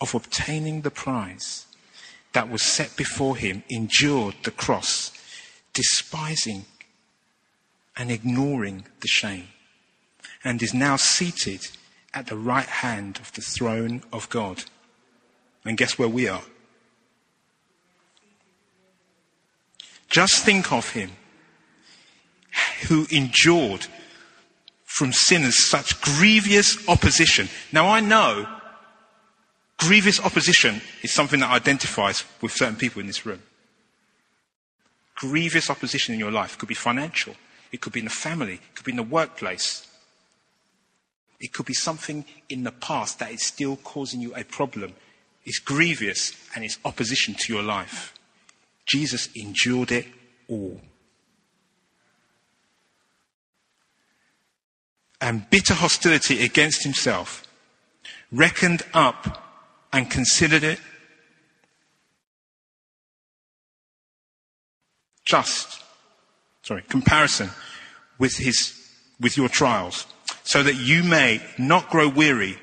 [0.00, 1.66] of obtaining the prize
[2.32, 5.12] that was set before him, endured the cross,
[5.74, 6.64] despising
[7.96, 9.48] and ignoring the shame,
[10.42, 11.68] and is now seated
[12.14, 14.64] at the right hand of the throne of God.
[15.64, 16.42] And guess where we are?
[20.08, 21.12] Just think of him
[22.88, 23.86] who endured
[24.84, 27.48] from sinners such grievous opposition.
[27.72, 28.46] Now I know
[29.82, 33.42] Grievous opposition is something that identifies with certain people in this room.
[35.16, 37.34] Grievous opposition in your life could be financial,
[37.72, 39.88] it could be in the family, it could be in the workplace.
[41.42, 44.94] It could be something in the past that is still causing you a problem.
[45.44, 48.14] It's grievous and it's opposition to your life.
[48.86, 50.06] Jesus endured it
[50.48, 50.80] all.
[55.20, 57.44] And bitter hostility against himself
[58.30, 59.44] reckoned up
[59.92, 60.78] and considered it
[65.24, 65.82] just,
[66.62, 67.50] sorry, comparison
[68.18, 68.78] with his,
[69.20, 70.06] with your trials,
[70.44, 72.58] so that you may not grow weary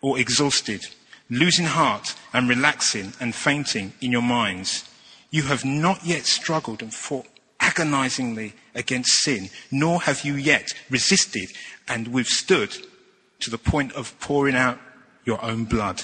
[0.00, 0.86] or exhausted,
[1.30, 4.88] losing heart and relaxing and fainting in your minds.
[5.30, 7.26] You have not yet struggled and fought
[7.60, 11.50] agonizingly against sin, nor have you yet resisted
[11.88, 12.76] and withstood
[13.40, 14.78] to the point of pouring out
[15.24, 16.02] your own blood.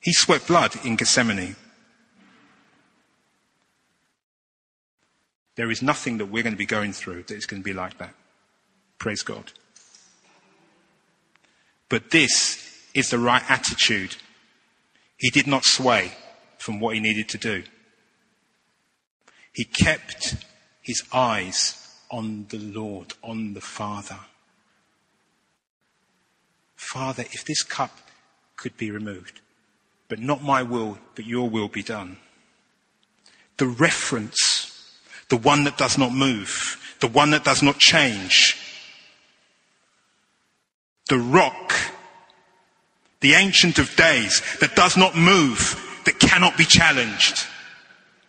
[0.00, 1.56] He sweat blood in Gethsemane.
[5.56, 7.72] There is nothing that we're going to be going through that is going to be
[7.72, 8.14] like that.
[8.98, 9.52] Praise God.
[11.88, 12.60] But this
[12.94, 14.16] is the right attitude.
[15.16, 16.12] He did not sway
[16.58, 17.64] from what he needed to do.
[19.52, 20.36] He kept
[20.82, 24.18] his eyes on the Lord, on the Father.
[26.76, 27.98] Father, if this cup
[28.56, 29.40] could be removed,
[30.08, 32.18] but not my will, but your will be done.
[33.56, 34.92] The reference,
[35.28, 38.56] the one that does not move, the one that does not change.
[41.08, 41.74] The rock,
[43.20, 47.46] the ancient of days that does not move, that cannot be challenged.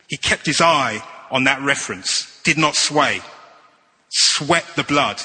[0.07, 1.01] He kept his eye
[1.32, 3.21] on that reference, did not sway,
[4.09, 5.21] sweat the blood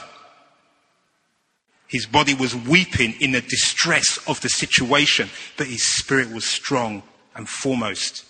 [1.90, 7.02] his body was weeping in the distress of the situation, but his spirit was strong
[7.34, 8.24] and foremost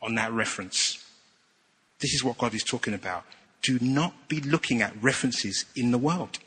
[0.00, 1.04] on that reference.
[1.98, 3.24] This is what God is talking about.
[3.60, 6.38] Do not be looking at references in the world.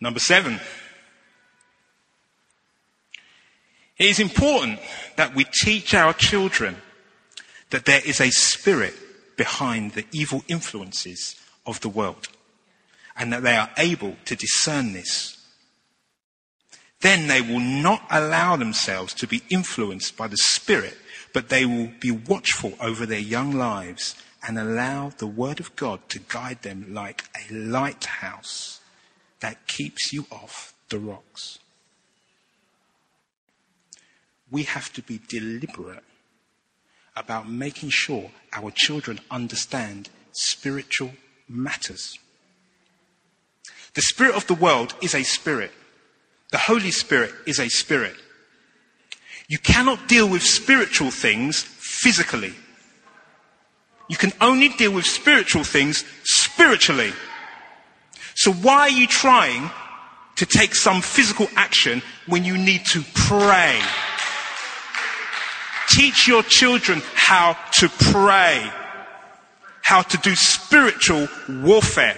[0.00, 0.60] Number seven.
[3.98, 4.80] It is important
[5.16, 6.76] that we teach our children
[7.68, 8.94] that there is a spirit
[9.36, 11.36] behind the evil influences
[11.66, 12.28] of the world
[13.14, 15.36] and that they are able to discern this.
[17.02, 20.96] Then they will not allow themselves to be influenced by the spirit,
[21.34, 24.14] but they will be watchful over their young lives
[24.46, 28.79] and allow the word of God to guide them like a lighthouse
[29.40, 31.58] that keeps you off the rocks.
[34.50, 36.04] We have to be deliberate
[37.16, 41.12] about making sure our children understand spiritual
[41.48, 42.18] matters.
[43.94, 45.72] The spirit of the world is a spirit.
[46.52, 48.16] The Holy Spirit is a spirit.
[49.48, 52.54] You cannot deal with spiritual things physically.
[54.08, 57.12] You can only deal with spiritual things spiritually.
[58.40, 59.70] So why are you trying
[60.36, 63.78] to take some physical action when you need to pray?
[65.90, 68.66] Teach your children how to pray,
[69.82, 72.16] how to do spiritual warfare.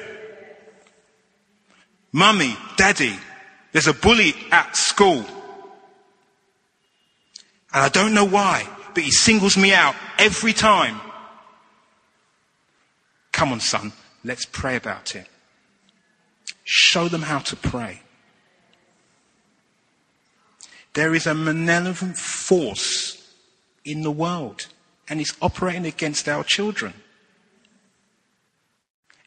[2.12, 3.18] Mummy, daddy,
[3.72, 5.24] there's a bully at school.
[7.74, 11.00] And I don't know why, but he singles me out every time.
[13.32, 13.92] Come on, son,
[14.22, 15.26] let's pray about it.
[16.74, 18.00] Show them how to pray.
[20.94, 23.30] There is a malevolent force
[23.84, 24.68] in the world,
[25.06, 26.94] and it's operating against our children.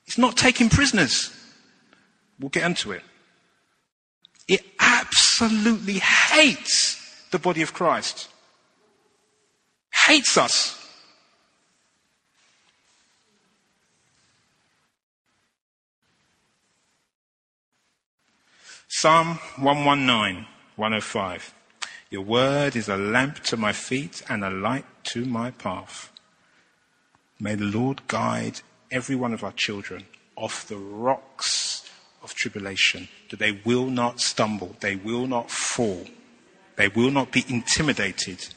[0.08, 1.32] It's not taking prisoners.
[2.40, 3.04] We'll get into it.
[4.48, 8.28] It absolutely hates the body of Christ.
[10.08, 10.84] Hates us.
[18.98, 20.46] Psalm 119,
[20.78, 21.54] 105.
[22.10, 26.14] Your word is a lamp to my feet and a light to my path.
[27.38, 30.06] May the Lord guide every one of our children
[30.38, 31.92] off the rocks
[32.24, 36.06] of tribulation, that they will not stumble, they will not fall,
[36.78, 38.48] they will not be intimidated,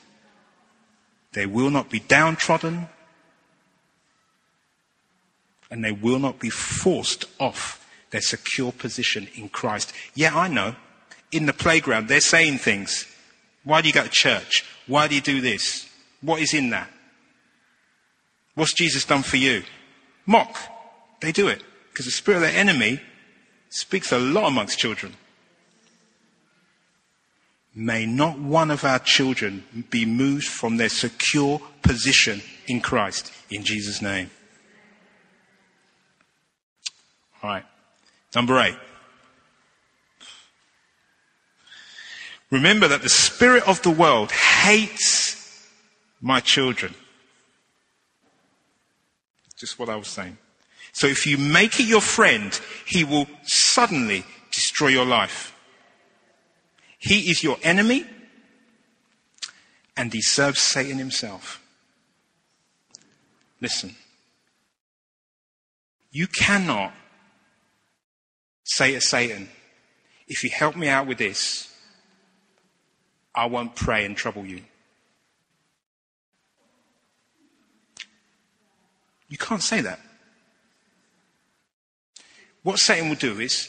[1.33, 2.89] they will not be downtrodden,
[5.69, 9.93] and they will not be forced off their secure position in Christ.
[10.15, 10.75] Yeah, I know.
[11.31, 13.07] In the playground, they're saying things.
[13.65, 14.65] Why do you go to church?
[14.87, 15.89] Why do you do this?
[16.21, 16.91] What is in that?
[18.55, 19.63] What's Jesus done for you?
[20.27, 20.57] Mock.
[21.21, 21.63] They do it.
[21.91, 23.01] Because the spirit of the enemy
[23.71, 25.15] speaks a lot amongst children.
[27.75, 33.63] May not one of our children be moved from their secure position in Christ, in
[33.63, 34.31] Jesus' name.
[37.43, 37.65] All right.
[38.35, 38.77] Number eight.
[42.51, 45.69] Remember that the spirit of the world hates
[46.21, 46.95] my children.
[49.57, 50.39] Just what I was saying.
[50.93, 55.55] So if you make it your friend, he will suddenly destroy your life.
[56.99, 58.07] He is your enemy
[59.97, 61.63] and he serves Satan himself.
[63.61, 63.97] Listen.
[66.11, 66.95] You cannot
[68.69, 69.49] say to Satan,
[70.27, 71.73] if you help me out with this,
[73.35, 74.63] I won't pray and trouble you.
[79.29, 80.01] You can't say that.
[82.63, 83.69] What Satan will do is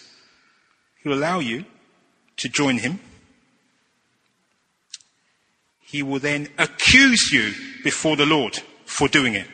[1.03, 1.65] he'll allow you
[2.37, 2.99] to join him.
[5.79, 9.47] He will then accuse you before the Lord for doing it.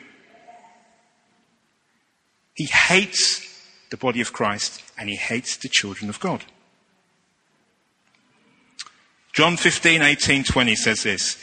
[2.54, 3.45] He hates
[3.90, 6.44] the body of Christ and he hates the children of God.
[9.32, 11.36] John 15, 18, 20 says this.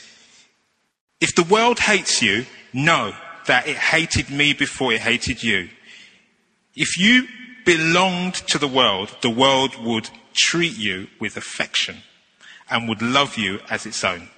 [1.21, 3.13] If the world hates you, know
[3.45, 5.69] that it hated me before it hated you.
[6.75, 7.27] If you
[7.65, 11.97] belonged to the world, the world would treat you with affection
[12.69, 14.29] and would love you as its own.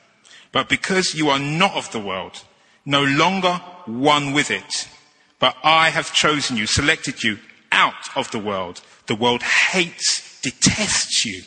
[0.52, 2.44] But because you are not of the world,
[2.86, 4.88] no longer one with it,
[5.40, 7.40] but I have chosen you, selected you
[7.72, 11.44] out of the world, the world hates, detests you.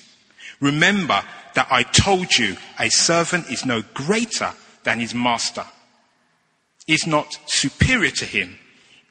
[0.61, 1.23] Remember
[1.55, 4.53] that I told you a servant is no greater
[4.85, 5.65] than his master,
[6.87, 8.59] is not superior to him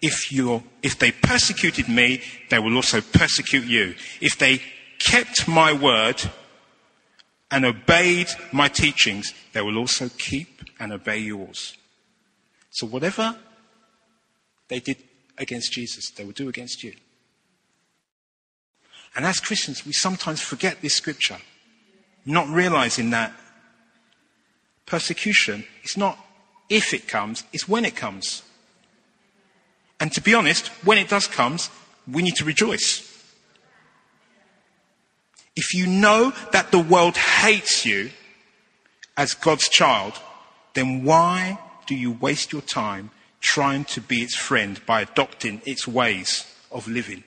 [0.02, 0.32] if
[0.84, 3.96] if they persecuted me, they will also persecute you.
[4.22, 4.62] If they
[5.00, 6.22] kept my word
[7.50, 11.76] and obeyed my teachings, they will also keep and obey yours.
[12.72, 13.36] So whatever
[14.68, 14.98] they did
[15.38, 16.94] against Jesus, they will do against you.
[19.16, 21.38] And as Christians, we sometimes forget this scripture,
[22.26, 23.34] not realizing that
[24.86, 26.18] persecution, is not
[26.70, 28.44] if it comes, it's when it comes.
[30.00, 31.58] And to be honest, when it does come,
[32.12, 33.04] we need to rejoice.
[35.56, 38.12] If you know that the world hates you
[39.16, 40.14] as God's child,
[40.76, 41.58] then why
[41.88, 43.10] do you waste your time
[43.40, 47.24] trying to be its friend by adopting its ways of living?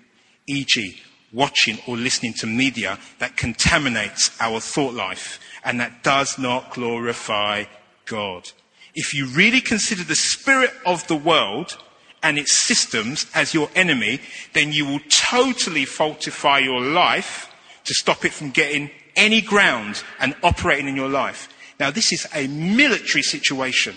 [0.46, 1.00] E.g.,
[1.32, 7.64] watching or listening to media that contaminates our thought life and that does not glorify
[8.06, 8.50] God.
[8.94, 11.78] If you really consider the spirit of the world
[12.22, 14.20] and its systems as your enemy,
[14.52, 17.52] then you will totally falsify your life
[17.84, 21.48] to stop it from getting any ground and operating in your life.
[21.78, 23.96] Now, this is a military situation.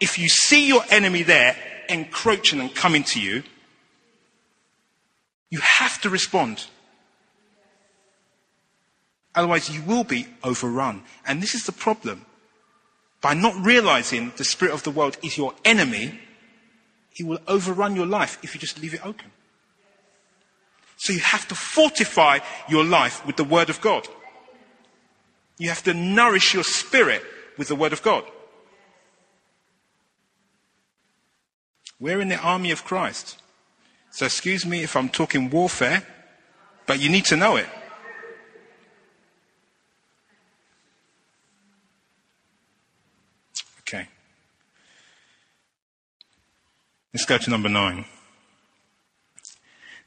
[0.00, 1.56] If you see your enemy there
[1.88, 3.42] encroaching and coming to you,
[5.50, 6.66] you have to respond.
[9.34, 11.02] Otherwise, you will be overrun.
[11.26, 12.24] And this is the problem.
[13.20, 16.20] By not realizing the spirit of the world is your enemy,
[17.12, 19.30] he will overrun your life if you just leave it open.
[20.96, 24.08] So you have to fortify your life with the Word of God.
[25.58, 27.22] You have to nourish your spirit
[27.58, 28.24] with the Word of God.
[31.98, 33.38] We're in the army of Christ.
[34.10, 36.02] So excuse me if I'm talking warfare,
[36.86, 37.66] but you need to know it.
[43.80, 44.08] Okay.
[47.12, 48.04] Let's go to number nine.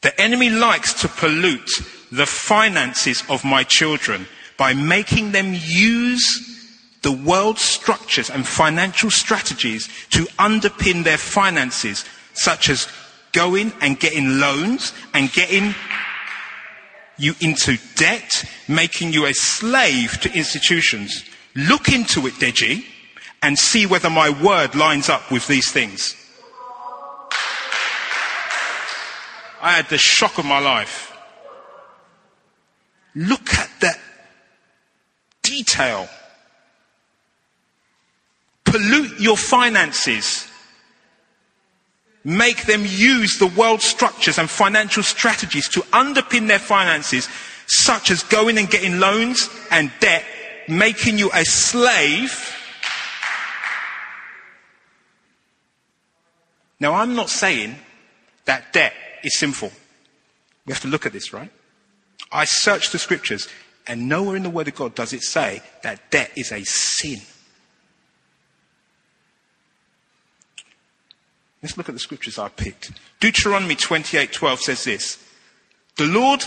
[0.01, 1.69] The enemy likes to pollute
[2.11, 4.27] the finances of my children
[4.57, 6.48] by making them use
[7.01, 12.87] the world's structures and financial strategies to underpin their finances, such as
[13.31, 15.73] going and getting loans and getting
[17.17, 21.23] you into debt, making you a slave to institutions.
[21.55, 22.85] Look into it, Deji
[23.41, 26.15] and see whether my word lines up with these things.
[29.61, 31.13] I had the shock of my life.
[33.15, 33.99] Look at that
[35.41, 36.07] detail.
[38.71, 40.47] Pollute your finances.
[42.23, 47.29] Make them use the world structures and financial strategies to underpin their finances,
[47.67, 50.25] such as going and getting loans and debt,
[50.67, 52.55] making you a slave
[56.79, 57.75] Now, I'm not saying
[58.45, 58.93] that debt
[59.23, 59.71] is sinful.
[60.65, 61.51] We have to look at this, right?
[62.31, 63.49] I searched the scriptures,
[63.87, 67.19] and nowhere in the Word of God does it say that debt is a sin.
[71.61, 72.91] Let's look at the scriptures I picked.
[73.19, 75.17] Deuteronomy 28:12 says this:
[75.97, 76.45] "The Lord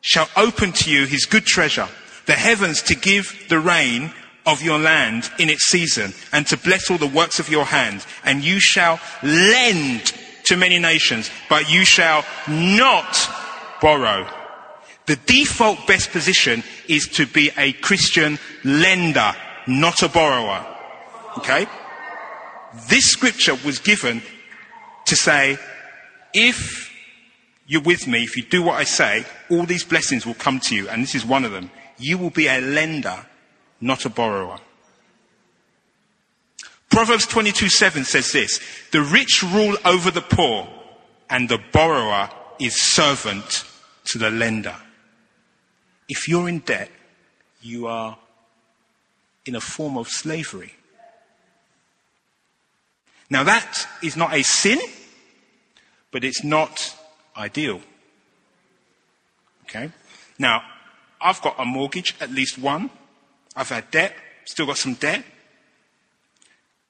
[0.00, 1.88] shall open to you his good treasure,
[2.26, 4.12] the heavens to give the rain
[4.48, 8.04] of your land in its season and to bless all the works of your hand.
[8.24, 10.12] And you shall lend
[10.44, 13.28] to many nations, but you shall not
[13.82, 14.26] borrow.
[15.06, 19.34] The default best position is to be a Christian lender,
[19.66, 20.64] not a borrower.
[21.38, 21.66] Okay?
[22.88, 24.22] This scripture was given
[25.06, 25.58] to say,
[26.32, 26.92] if
[27.66, 30.74] you're with me, if you do what I say, all these blessings will come to
[30.74, 31.70] you, and this is one of them.
[31.98, 33.26] You will be a lender
[33.80, 34.58] not a borrower.
[36.90, 38.60] Proverbs 22:7 says this,
[38.90, 40.68] the rich rule over the poor
[41.30, 43.64] and the borrower is servant
[44.06, 44.74] to the lender.
[46.08, 46.90] If you're in debt,
[47.60, 48.18] you are
[49.44, 50.74] in a form of slavery.
[53.30, 54.78] Now that is not a sin,
[56.10, 56.96] but it's not
[57.36, 57.80] ideal.
[59.64, 59.90] Okay?
[60.38, 60.62] Now,
[61.20, 62.90] I've got a mortgage, at least one.
[63.54, 64.14] I've had debt,
[64.44, 65.24] still got some debt.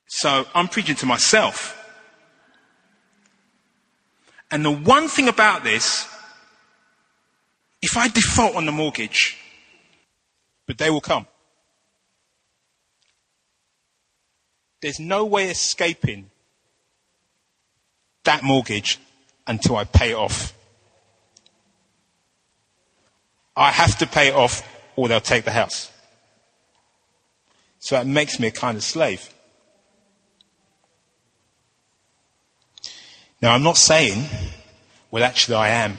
[0.07, 1.75] So I'm preaching to myself.
[4.51, 6.07] And the one thing about this,
[7.83, 9.37] if I default on the mortgage,
[10.67, 11.27] but they will come.
[14.81, 16.31] There's no way escaping
[18.25, 18.99] that mortgage
[19.47, 20.53] until I pay it off.
[23.57, 24.63] I have to pay it off
[24.95, 25.91] or they'll take the house.
[27.81, 29.33] So that makes me a kind of slave.
[33.41, 34.25] Now, I'm not saying,
[35.11, 35.99] well, actually, I am.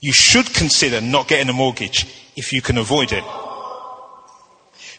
[0.00, 2.06] You should consider not getting a mortgage
[2.36, 3.24] if you can avoid it.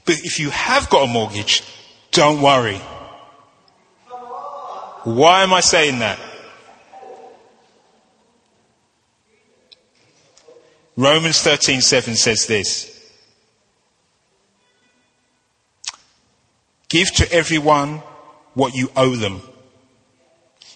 [0.05, 1.63] But if you have got a mortgage,
[2.15, 2.77] don't worry.
[5.03, 6.17] Why am I saying that?
[10.95, 12.91] Romans 13:7 says this.
[16.87, 18.01] Give to everyone
[18.53, 19.41] what you owe them.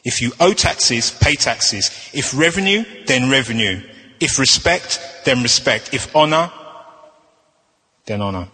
[0.03, 1.89] If you owe taxes, pay taxes.
[2.13, 3.81] If revenue, then revenue.
[4.19, 5.93] If respect, then respect.
[5.93, 6.51] If honor,
[8.05, 8.49] then honor.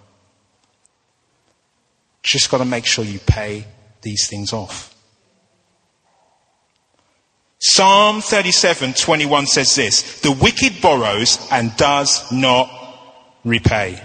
[2.25, 3.65] Just got to make sure you pay
[4.01, 4.95] these things off.
[7.59, 12.67] Psalm 37:21 says this, the wicked borrows and does not
[13.43, 14.01] repay.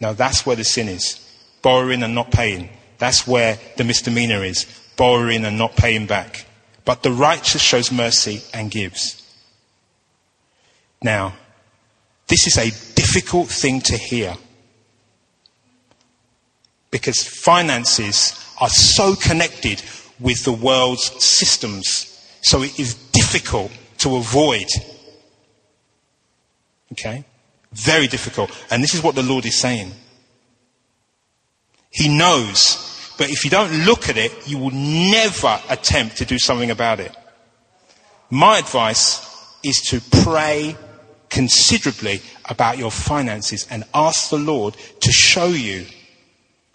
[0.00, 1.18] Now that's where the sin is.
[1.60, 2.70] Borrowing and not paying.
[2.98, 4.64] That's where the misdemeanor is.
[4.96, 6.46] Borrowing and not paying back.
[6.84, 9.20] But the righteous shows mercy and gives.
[11.02, 11.34] Now,
[12.28, 14.36] this is a difficult thing to hear.
[16.90, 19.82] Because finances are so connected
[20.18, 22.08] with the world's systems
[22.42, 24.66] so it is difficult to avoid.
[26.92, 27.24] Okay?
[27.72, 28.50] Very difficult.
[28.70, 29.92] And this is what the Lord is saying.
[31.90, 33.14] He knows.
[33.18, 37.00] But if you don't look at it, you will never attempt to do something about
[37.00, 37.14] it.
[38.30, 39.24] My advice
[39.62, 40.76] is to pray
[41.28, 45.84] considerably about your finances and ask the Lord to show you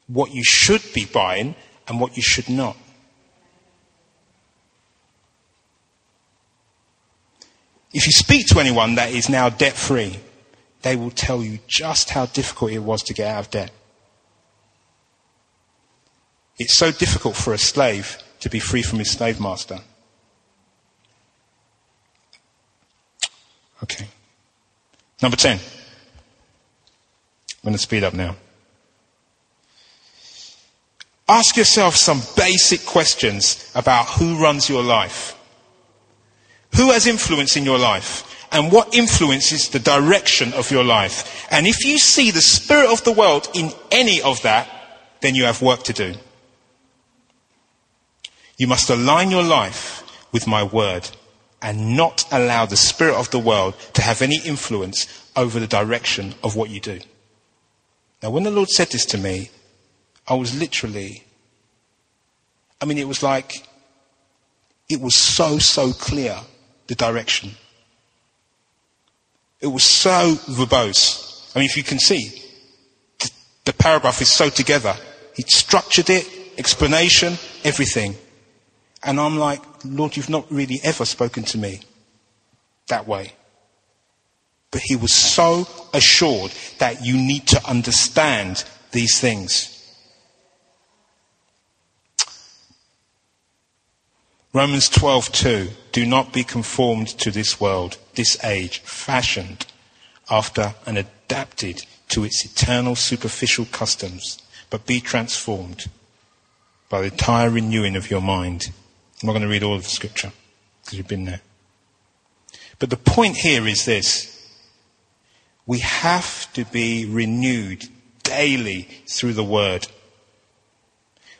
[0.07, 1.55] what you should be buying
[1.87, 2.77] and what you should not.
[7.93, 10.19] If you speak to anyone that is now debt free,
[10.81, 13.71] they will tell you just how difficult it was to get out of debt.
[16.57, 19.79] It's so difficult for a slave to be free from his slave master.
[23.83, 24.07] Okay.
[25.21, 25.57] Number 10.
[25.57, 25.63] I'm
[27.63, 28.35] going to speed up now.
[31.33, 35.35] Ask yourself some basic questions about who runs your life.
[36.75, 38.45] Who has influence in your life?
[38.51, 41.47] And what influences the direction of your life?
[41.49, 44.69] And if you see the spirit of the world in any of that,
[45.21, 46.13] then you have work to do.
[48.59, 51.09] You must align your life with my word
[51.63, 56.35] and not allow the spirit of the world to have any influence over the direction
[56.43, 56.99] of what you do.
[58.21, 59.49] Now, when the Lord said this to me,
[60.27, 61.23] I was literally,
[62.79, 63.67] I mean, it was like,
[64.89, 66.37] it was so, so clear
[66.87, 67.51] the direction.
[69.59, 71.55] It was so verbose.
[71.55, 72.41] I mean, if you can see,
[73.19, 73.31] the,
[73.65, 74.95] the paragraph is so together.
[75.35, 78.15] He structured it, explanation, everything.
[79.03, 81.81] And I'm like, Lord, you've not really ever spoken to me
[82.87, 83.33] that way.
[84.71, 89.72] But he was so assured that you need to understand these things.
[94.53, 99.65] Romans 12:2 Do not be conformed to this world, this age, fashioned
[100.29, 104.37] after and adapted to its eternal superficial customs,
[104.69, 105.89] but be transformed
[106.87, 108.71] by the entire renewing of your mind.
[109.21, 110.31] I'm not going to read all of the scripture
[110.83, 111.41] because you've been there.
[112.77, 114.29] But the point here is this.
[115.65, 117.87] We have to be renewed
[118.21, 119.87] daily through the word.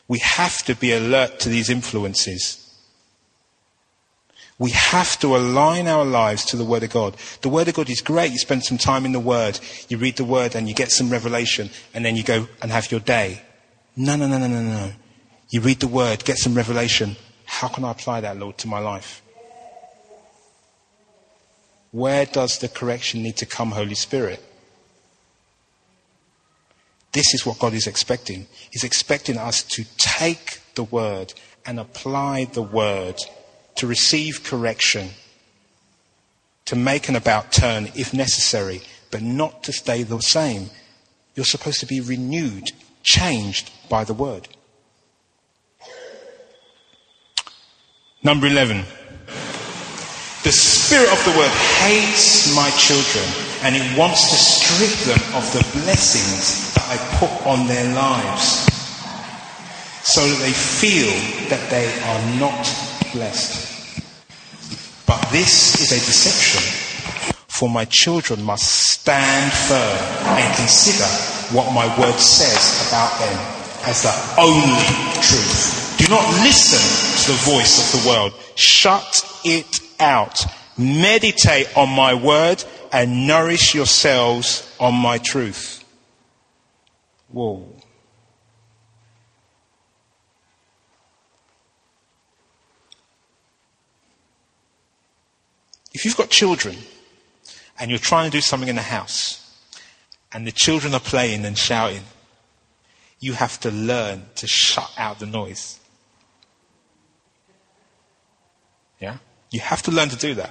[0.08, 2.63] We have to be alert to these influences.
[4.58, 7.16] We have to align our lives to the Word of God.
[7.42, 8.30] The Word of God is great.
[8.30, 11.10] You spend some time in the Word, you read the Word, and you get some
[11.10, 13.42] revelation, and then you go and have your day.
[13.96, 14.92] No, no, no, no, no, no.
[15.50, 17.16] You read the Word, get some revelation.
[17.46, 19.22] How can I apply that, Lord, to my life?
[21.90, 24.42] Where does the correction need to come, Holy Spirit?
[27.12, 28.46] This is what God is expecting.
[28.70, 31.34] He's expecting us to take the Word
[31.66, 33.20] and apply the Word
[33.76, 35.10] to receive correction,
[36.66, 40.70] to make an about turn if necessary, but not to stay the same.
[41.34, 42.70] You're supposed to be renewed,
[43.02, 44.48] changed by the word.
[48.22, 48.84] Number 11.
[50.44, 51.50] The spirit of the word
[51.80, 53.24] hates my children
[53.62, 58.68] and it wants to strip them of the blessings that I put on their lives
[60.04, 61.08] so that they feel
[61.48, 62.62] that they are not
[63.14, 63.63] blessed.
[65.06, 66.62] But this is a deception,
[67.48, 69.98] for my children must stand firm
[70.38, 71.04] and consider
[71.54, 73.38] what my word says about them
[73.86, 74.84] as the only
[75.20, 75.96] truth.
[75.98, 76.80] Do not listen
[77.24, 78.32] to the voice of the world.
[78.56, 80.40] Shut it out.
[80.76, 85.84] Meditate on my word and nourish yourselves on my truth.
[87.28, 87.74] Whoa.
[95.94, 96.76] If you've got children
[97.78, 99.40] and you're trying to do something in the house
[100.32, 102.02] and the children are playing and shouting,
[103.20, 105.78] you have to learn to shut out the noise.
[109.00, 109.18] Yeah?
[109.50, 110.50] You have to learn to do that.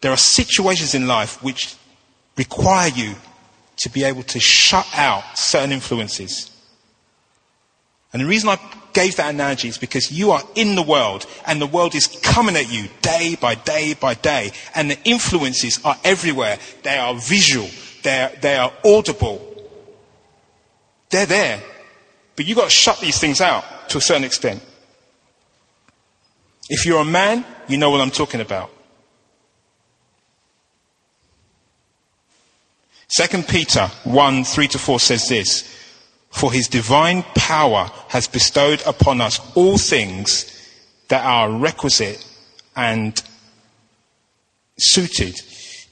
[0.00, 1.74] There are situations in life which
[2.36, 3.16] require you
[3.78, 6.53] to be able to shut out certain influences.
[8.14, 8.60] And the reason I
[8.92, 12.54] gave that analogy is because you are in the world and the world is coming
[12.54, 14.52] at you day by day by day.
[14.76, 16.58] And the influences are everywhere.
[16.84, 17.68] They are visual.
[18.04, 19.50] They are, they are audible.
[21.10, 21.60] They're there.
[22.36, 24.62] But you've got to shut these things out to a certain extent.
[26.70, 28.70] If you're a man, you know what I'm talking about.
[33.08, 35.83] Second Peter 1, 3 to 4 says this,
[36.34, 40.50] For his divine power has bestowed upon us all things
[41.06, 42.26] that are requisite
[42.74, 43.22] and
[44.76, 45.40] suited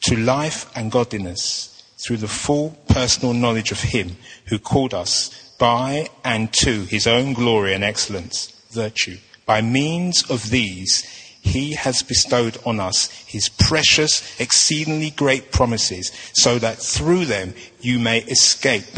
[0.03, 4.16] to life and godliness through the full personal knowledge of him
[4.47, 9.18] who called us by and to his own glory and excellence, virtue.
[9.47, 11.05] By means of these,
[11.40, 18.01] he has bestowed on us his precious, exceedingly great promises, so that through them you
[18.01, 18.90] may escape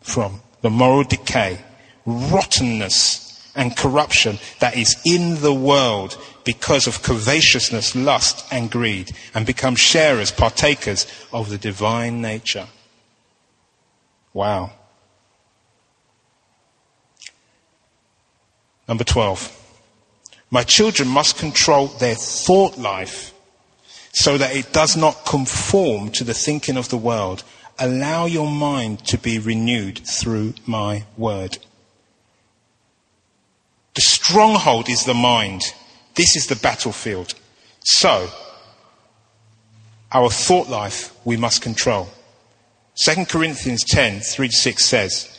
[0.00, 1.58] from the moral decay,
[2.06, 9.44] rottenness, and corruption that is in the world because of covetousness, lust, and greed, and
[9.44, 12.66] become sharers, partakers of the divine nature.
[14.32, 14.72] Wow.
[18.88, 19.76] Number 12.
[20.50, 23.34] My children must control their thought life
[24.14, 27.44] so that it does not conform to the thinking of the world.
[27.78, 31.58] Allow your mind to be renewed through my word.
[33.94, 35.62] The stronghold is the mind.
[36.14, 37.34] This is the battlefield.
[37.84, 38.28] So,
[40.12, 42.08] our thought life we must control.
[42.96, 45.38] 2 Corinthians 10, 3 to 6 says,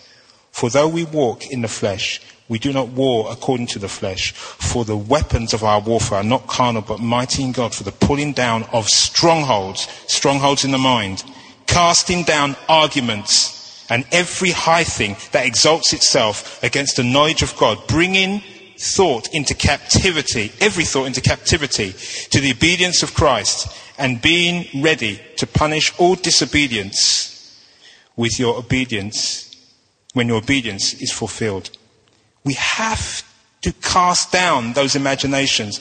[0.51, 4.33] For though we walk in the flesh, we do not war according to the flesh,
[4.33, 7.91] for the weapons of our warfare are not carnal, but mighty in God for the
[7.91, 11.23] pulling down of strongholds, strongholds in the mind,
[11.67, 17.85] casting down arguments and every high thing that exalts itself against the knowledge of God,
[17.87, 18.41] bringing
[18.77, 21.93] thought into captivity, every thought into captivity
[22.31, 27.31] to the obedience of Christ, and being ready to punish all disobedience
[28.15, 29.55] with your obedience
[30.13, 31.69] when your obedience is fulfilled.
[32.43, 33.23] We have
[33.61, 35.79] to cast down those imaginations,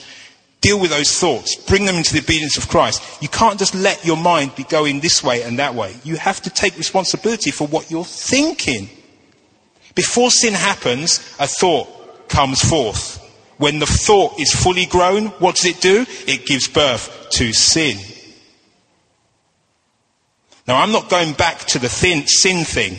[0.65, 3.21] deal with those thoughts, bring them into the obedience of Christ.
[3.21, 5.95] You can't just let your mind be going this way and that way.
[6.03, 8.89] You have to take responsibility for what you're thinking.
[9.93, 13.21] Before sin happens, a thought comes forth.
[13.57, 16.05] When the thought is fully grown, what does it do?
[16.27, 17.99] It gives birth to sin.
[20.67, 22.97] Now, I'm not going back to the thin, sin thing,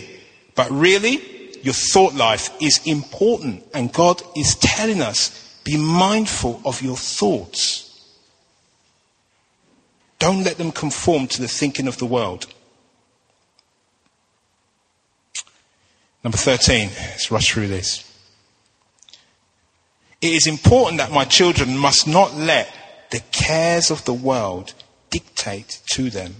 [0.55, 1.21] but really,
[1.63, 7.83] your thought life is important, and God is telling us be mindful of your thoughts.
[10.21, 12.47] Don't let them conform to the thinking of the world.
[16.23, 18.05] Number 13, let's rush through this.
[20.23, 22.73] It is important that my children must not let
[23.11, 24.73] the cares of the world
[25.11, 26.37] dictate to them,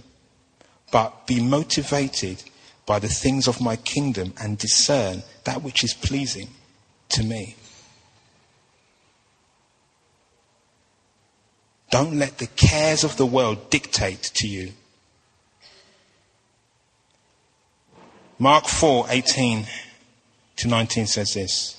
[0.89, 2.43] but be motivated
[2.85, 6.47] by the things of my kingdom and discern that which is pleasing
[7.09, 7.57] to me.
[11.89, 14.73] Don't let the cares of the world dictate to you.
[18.39, 19.65] Mark 4 18
[20.57, 21.73] to 19 says this.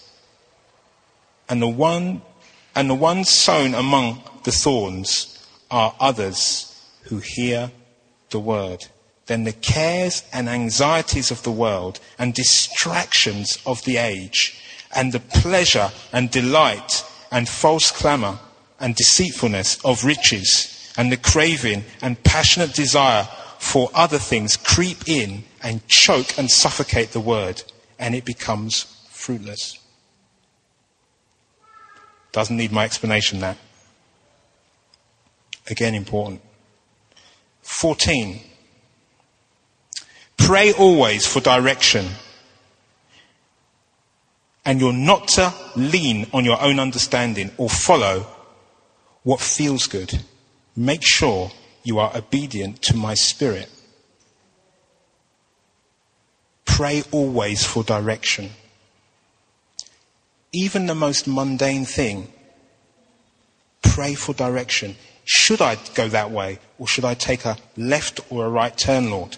[1.48, 2.22] And the one,
[2.74, 7.70] and the ones sown among the thorns are others who hear
[8.30, 8.86] the word
[9.28, 14.58] then the cares and anxieties of the world and distractions of the age
[14.94, 18.38] and the pleasure and delight and false clamor
[18.80, 23.24] and deceitfulness of riches and the craving and passionate desire
[23.58, 27.62] for other things creep in and choke and suffocate the word
[27.98, 29.78] and it becomes fruitless.
[32.32, 33.56] Doesn't need my explanation that.
[35.68, 36.40] Again important.
[37.62, 38.40] 14.
[40.36, 42.06] Pray always for direction.
[44.64, 48.26] And you're not to lean on your own understanding or follow
[49.28, 50.22] what feels good.
[50.74, 51.50] Make sure
[51.84, 53.68] you are obedient to my spirit.
[56.64, 58.48] Pray always for direction.
[60.50, 62.32] Even the most mundane thing,
[63.82, 64.96] pray for direction.
[65.26, 69.10] Should I go that way or should I take a left or a right turn,
[69.10, 69.36] Lord?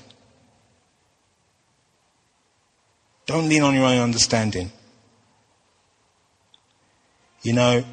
[3.26, 4.70] Don't lean on your own understanding.
[7.42, 7.84] You know,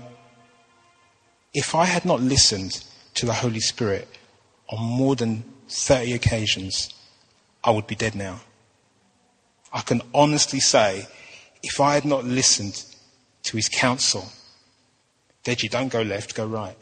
[1.57, 2.85] if I had not listened
[3.15, 4.07] to the Holy Spirit
[4.69, 6.93] on more than 30 occasions,
[7.63, 8.41] I would be dead now.
[9.73, 11.07] I can honestly say,
[11.63, 12.85] if I had not listened
[13.41, 14.27] to his counsel,
[15.43, 16.77] Deji, don't go left, go right.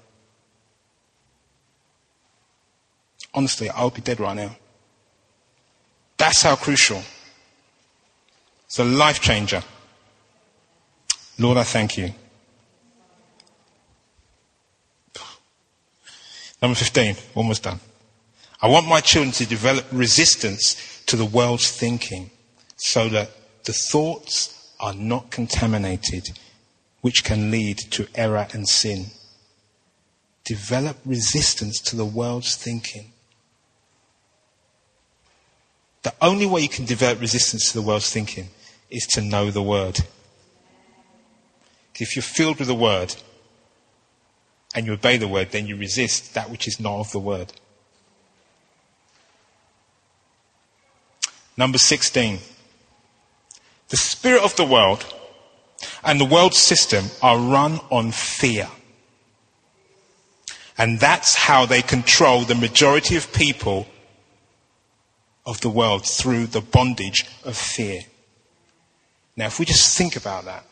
[3.34, 4.58] Honestly, I would be dead right now.
[6.18, 7.02] That's how crucial.
[8.66, 9.64] It's a life changer.
[11.40, 12.14] Lord, I thank you.
[16.66, 17.80] Number 15, almost done.
[18.60, 22.32] I want my children to develop resistance to the world's thinking
[22.76, 23.30] so that
[23.66, 26.32] the thoughts are not contaminated,
[27.02, 29.12] which can lead to error and sin.
[30.44, 33.12] Develop resistance to the world's thinking.
[36.02, 38.50] The only way you can develop resistance to the world's thinking
[38.90, 40.00] is to know the Word.
[42.00, 43.14] If you're filled with the Word
[44.76, 47.54] and you obey the Word, then you resist that which is not of the Word.
[51.58, 52.40] Number 16.
[53.88, 55.06] The spirit of the world
[56.04, 58.68] and the world system are run on fear.
[60.78, 63.88] And that's how they control the majority of people
[65.46, 68.02] of the world through the bondage of fear.
[69.38, 70.66] Now, if we just think about that,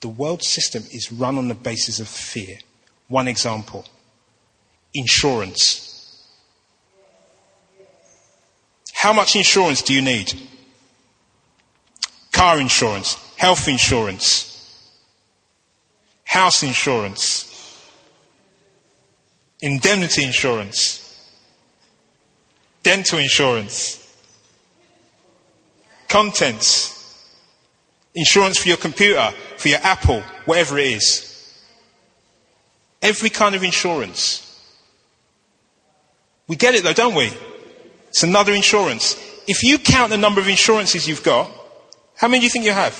[0.00, 2.58] the world system is run on the basis of fear.
[3.08, 3.84] One example
[4.94, 5.82] insurance.
[8.94, 10.32] How much insurance do you need?
[12.32, 14.52] Car insurance, health insurance,
[16.24, 17.52] house insurance,
[19.60, 21.06] indemnity insurance
[22.86, 24.16] dental insurance,
[26.08, 27.26] contents,
[28.14, 31.35] insurance for your computer, for your Apple, whatever it is.
[33.02, 34.42] Every kind of insurance.
[36.48, 37.32] We get it though, don't we?
[38.08, 39.16] It's another insurance.
[39.46, 41.50] If you count the number of insurances you've got,
[42.16, 42.94] how many do you think you have?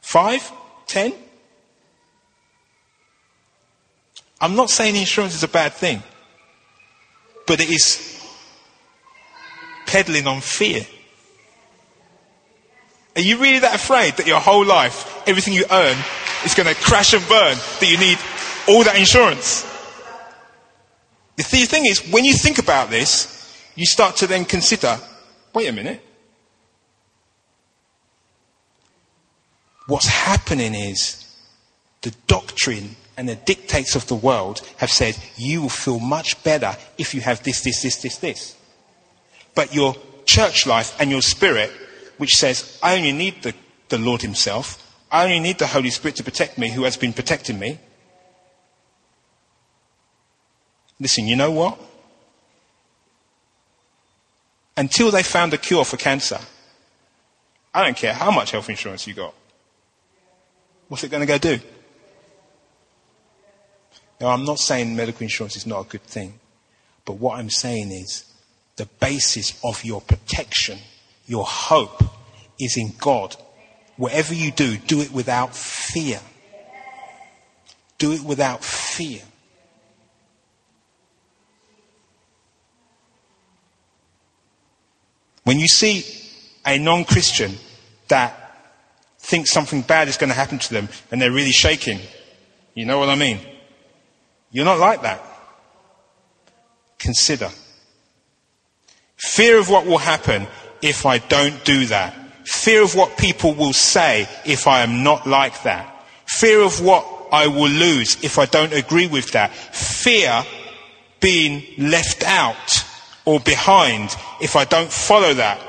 [0.00, 0.50] Five?
[0.86, 1.12] Ten?
[4.40, 6.02] I'm not saying insurance is a bad thing,
[7.46, 8.22] but it is
[9.86, 10.82] peddling on fear.
[13.16, 15.96] Are you really that afraid that your whole life, everything you earn,
[16.44, 18.18] is going to crash and burn, that you need
[18.68, 19.62] all that insurance?
[21.36, 23.32] The thing is, when you think about this,
[23.74, 24.98] you start to then consider
[25.52, 26.02] wait a minute.
[29.86, 31.22] What's happening is
[32.02, 36.76] the doctrine and the dictates of the world have said you will feel much better
[36.98, 38.56] if you have this, this, this, this, this
[39.56, 39.96] but your
[40.26, 41.72] church life and your spirit,
[42.18, 43.54] which says, I only need the,
[43.88, 44.82] the Lord Himself.
[45.10, 47.80] I only need the Holy Spirit to protect me, who has been protecting me.
[50.98, 51.78] Listen, you know what?
[54.76, 56.38] Until they found a cure for cancer,
[57.74, 59.34] I don't care how much health insurance you got.
[60.88, 61.58] What's it going to go do?
[64.20, 66.38] Now, I'm not saying medical insurance is not a good thing,
[67.04, 68.24] but what I'm saying is
[68.76, 70.78] the basis of your protection,
[71.26, 72.02] your hope
[72.58, 73.36] is in God.
[73.96, 76.20] Whatever you do, do it without fear.
[77.98, 79.22] Do it without fear.
[85.46, 86.04] When you see
[86.66, 87.52] a non Christian
[88.08, 88.34] that
[89.20, 92.00] thinks something bad is going to happen to them and they're really shaking,
[92.74, 93.38] you know what I mean?
[94.50, 95.22] You're not like that.
[96.98, 97.48] Consider.
[99.18, 100.48] Fear of what will happen
[100.82, 102.12] if I don't do that.
[102.44, 106.08] Fear of what people will say if I am not like that.
[106.26, 109.54] Fear of what I will lose if I don't agree with that.
[109.54, 110.42] Fear
[111.20, 112.84] being left out
[113.26, 115.60] or behind if I don't follow that.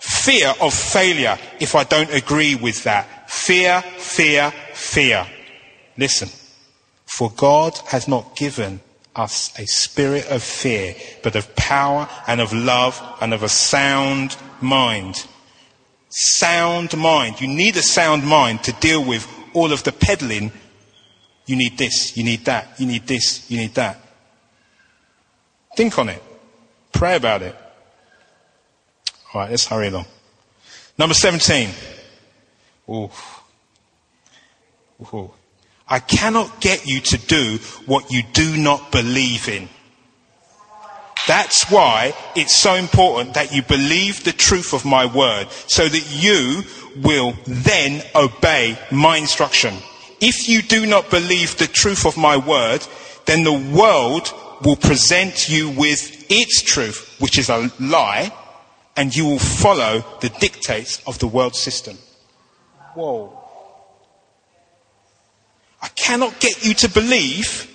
[0.00, 3.30] Fear of failure if I don't agree with that.
[3.30, 5.24] Fear, fear, fear.
[5.96, 6.28] Listen.
[7.06, 8.80] For God has not given
[9.14, 14.36] us a spirit of fear, but of power and of love and of a sound
[14.60, 15.26] mind.
[16.08, 17.40] Sound mind.
[17.40, 20.50] You need a sound mind to deal with all of the peddling.
[21.46, 23.98] You need this, you need that, you need this, you need that.
[25.76, 26.22] Think on it.
[26.92, 27.56] Pray about it.
[29.32, 30.06] All right, let's hurry along.
[30.98, 31.70] Number 17.
[32.88, 33.10] Ooh.
[35.12, 35.30] Ooh.
[35.88, 39.68] I cannot get you to do what you do not believe in.
[41.26, 46.22] That's why it's so important that you believe the truth of my word so that
[46.22, 46.64] you
[46.96, 49.74] will then obey my instruction.
[50.20, 52.84] If you do not believe the truth of my word,
[53.26, 54.32] then the world
[54.64, 58.32] will present you with its truth, which is a lie,
[58.96, 61.96] and you will follow the dictates of the world system.
[62.94, 63.38] Whoa.
[65.80, 67.68] I cannot get you to believe.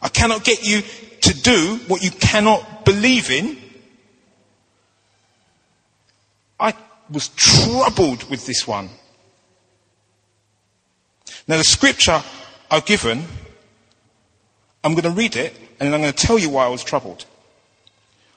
[0.00, 0.82] I cannot get you
[1.20, 3.56] to do what you cannot believe in.
[6.58, 6.74] I
[7.10, 8.88] was troubled with this one.
[11.46, 12.22] Now, the scripture
[12.70, 13.24] I've given,
[14.84, 16.84] I'm going to read it and then I'm going to tell you why I was
[16.84, 17.24] troubled.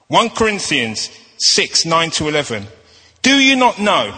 [0.07, 2.67] 1 Corinthians 6 9 to 11.
[3.21, 4.15] Do you not know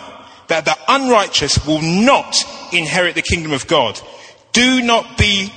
[0.48, 2.36] that the unrighteous will not
[2.74, 4.00] inherit the kingdom of God?
[4.52, 5.52] Do not be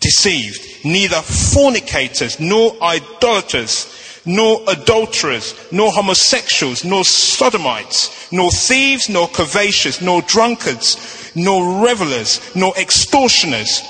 [0.00, 0.84] deceived.
[0.84, 3.92] Neither fornicators, nor idolaters,
[4.24, 12.76] nor adulterers, nor homosexuals, nor sodomites, nor thieves, nor covetous, nor drunkards, nor revelers, nor
[12.76, 13.82] extortioners.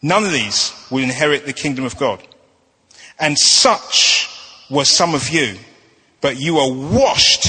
[0.00, 2.22] None of these will inherit the kingdom of God.
[3.18, 4.30] And such
[4.70, 5.58] were some of you,
[6.20, 7.48] but you are washed,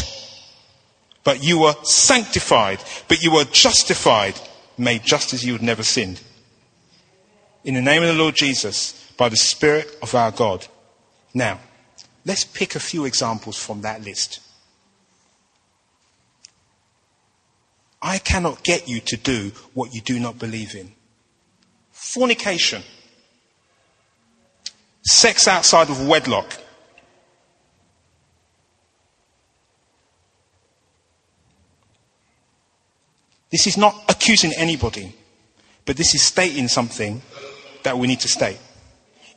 [1.23, 4.39] but you are sanctified, but you are justified,
[4.77, 6.21] made just as you had never sinned.
[7.63, 10.65] In the name of the Lord Jesus, by the Spirit of our God.
[11.33, 11.59] Now,
[12.25, 14.39] let's pick a few examples from that list.
[18.01, 20.93] I cannot get you to do what you do not believe in.
[21.99, 22.81] Fornication.
[25.03, 26.57] Sex outside of wedlock.
[33.51, 35.13] This is not accusing anybody,
[35.85, 37.21] but this is stating something
[37.83, 38.59] that we need to state.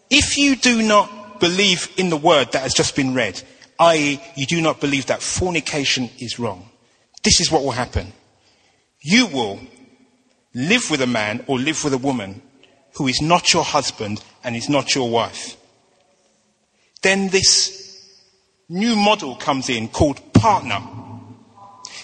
[0.08, 3.42] If you do not believe in the word that has just been read,
[3.80, 6.70] i.e., you do not believe that fornication is wrong,
[7.22, 8.12] this is what will happen.
[9.00, 9.60] You will
[10.54, 12.40] live with a man or live with a woman
[12.94, 15.56] who is not your husband and is not your wife.
[17.02, 17.80] Then this
[18.68, 20.80] new model comes in called partner.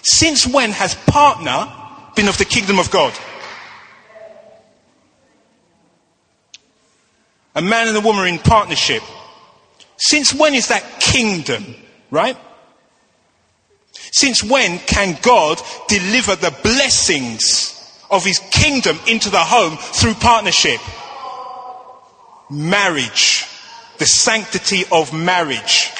[0.03, 1.73] Since when has partner
[2.15, 3.13] been of the kingdom of God?
[7.55, 9.03] A man and a woman in partnership
[9.99, 11.75] since when is that kingdom,
[12.11, 12.37] right?
[13.93, 17.78] Since when can God deliver the blessings
[18.11, 20.81] of his kingdom into the home through partnership?
[22.51, 23.47] Marriage.
[23.99, 25.91] The sanctity of marriage.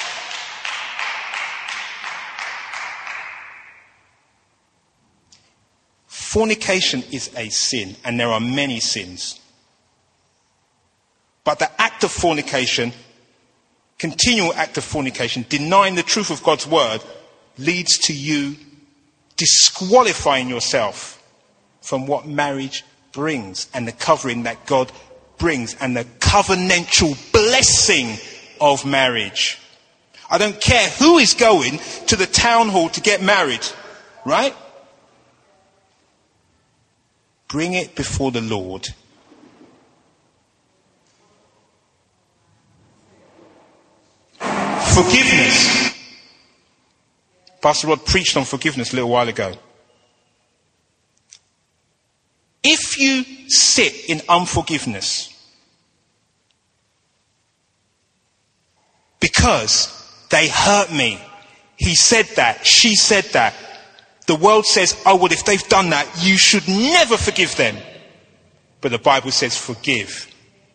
[6.07, 9.39] Fornication is a sin, and there are many sins.
[11.43, 12.93] But the act of fornication
[13.99, 17.01] continual act of fornication, denying the truth of God's word,
[17.57, 18.55] leads to you
[19.35, 21.18] disqualifying yourself
[21.81, 24.91] from what marriage brings and the covering that God
[25.37, 28.17] brings and the covenantal blessing
[28.61, 29.59] of marriage.
[30.29, 33.65] I don't care who is going to the town hall to get married,
[34.25, 34.55] right?
[37.47, 38.89] Bring it before the Lord
[44.99, 45.93] Forgiveness.
[47.61, 49.53] Pastor Rod preached on forgiveness a little while ago.
[52.63, 55.33] If you sit in unforgiveness
[59.19, 59.95] because
[60.29, 61.19] they hurt me,
[61.77, 63.53] he said that, she said that,
[64.27, 67.77] the world says, oh, well, if they've done that, you should never forgive them.
[68.81, 70.27] But the Bible says forgive.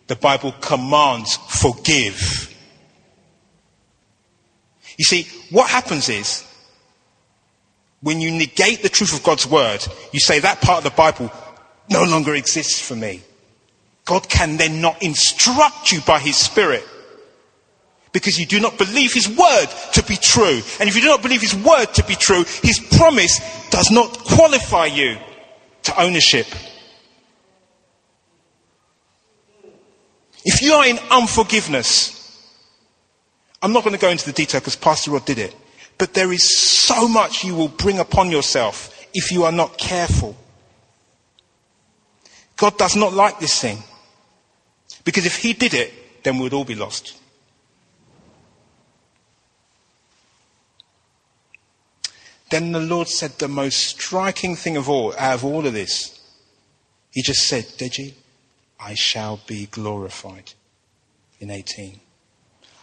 [0.06, 2.52] The Bible commands forgive.
[4.98, 6.44] You see, what happens is,
[8.00, 11.30] when you negate the truth of God's word, you say that part of the Bible
[11.88, 13.22] no longer exists for me.
[14.04, 16.84] God can then not instruct you by his spirit
[18.12, 20.62] because you do not believe his word to be true.
[20.78, 24.18] And if you do not believe his word to be true, his promise does not
[24.18, 25.18] qualify you
[25.82, 26.46] to ownership.
[30.44, 32.20] If you are in unforgiveness,
[33.62, 35.54] I'm not going to go into the detail because Pastor Rod did it.
[35.96, 40.36] But there is so much you will bring upon yourself if you are not careful.
[42.56, 43.78] God does not like this thing.
[45.04, 47.18] Because if He did it, then we would all be lost.
[52.50, 56.20] Then the Lord said the most striking thing of all, out of all of this.
[57.10, 58.14] He just said, Deji,
[58.78, 60.52] I shall be glorified
[61.40, 62.00] in 18.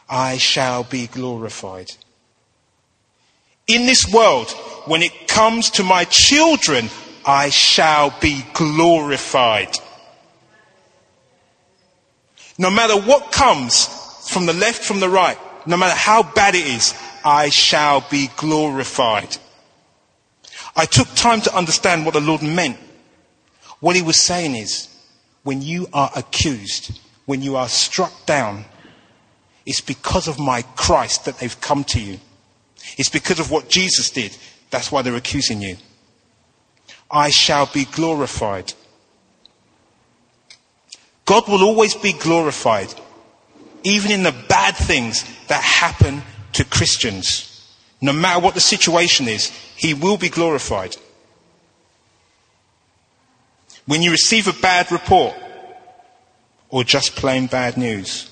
[0.10, 1.92] I shall be glorified.
[3.68, 4.52] In this world,
[4.86, 6.90] when it comes to my children,
[7.26, 9.78] I shall be glorified.
[12.58, 13.88] No matter what comes
[14.30, 16.94] from the left, from the right, no matter how bad it is,
[17.24, 19.38] I shall be glorified.
[20.76, 22.78] I took time to understand what the Lord meant.
[23.80, 24.88] What he was saying is,
[25.44, 28.66] when you are accused, when you are struck down,
[29.66, 32.20] it's because of my Christ that they've come to you.
[32.98, 34.36] It's because of what Jesus did.
[34.70, 35.78] That's why they're accusing you.
[37.12, 38.74] I shall be glorified.
[41.26, 42.93] God will always be glorified,
[43.84, 47.47] even in the bad things that happen to Christians.
[48.01, 50.95] No matter what the situation is, He will be glorified.
[53.86, 55.36] When you receive a bad report,
[56.70, 58.31] or just plain bad news,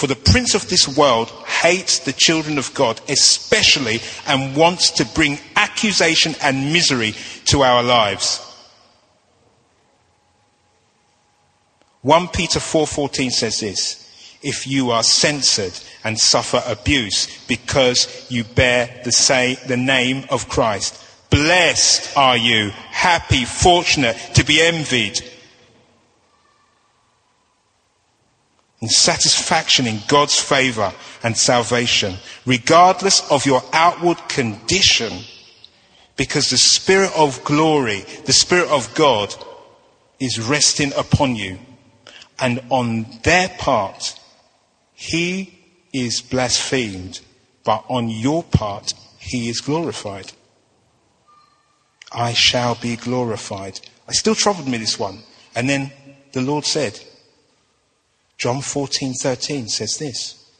[0.00, 1.28] for the prince of this world
[1.60, 7.82] hates the children of God, especially, and wants to bring accusation and misery to our
[7.82, 8.40] lives.
[12.00, 19.02] 1 Peter 4:14 says this, if you are censored and suffer abuse because you bear
[19.04, 20.98] the, say, the name of Christ.
[21.28, 25.29] Blessed are you, happy, fortunate, to be envied.
[28.80, 32.14] And satisfaction in God's favor and salvation,
[32.46, 35.12] regardless of your outward condition,
[36.16, 39.34] because the Spirit of glory, the Spirit of God,
[40.18, 41.58] is resting upon you.
[42.38, 44.18] And on their part,
[44.94, 45.58] he
[45.92, 47.20] is blasphemed,
[47.64, 50.32] but on your part, he is glorified.
[52.12, 53.80] I shall be glorified.
[54.08, 55.22] I still troubled me this one.
[55.54, 55.92] And then
[56.32, 56.98] the Lord said,
[58.40, 60.50] John 14, 13 says this,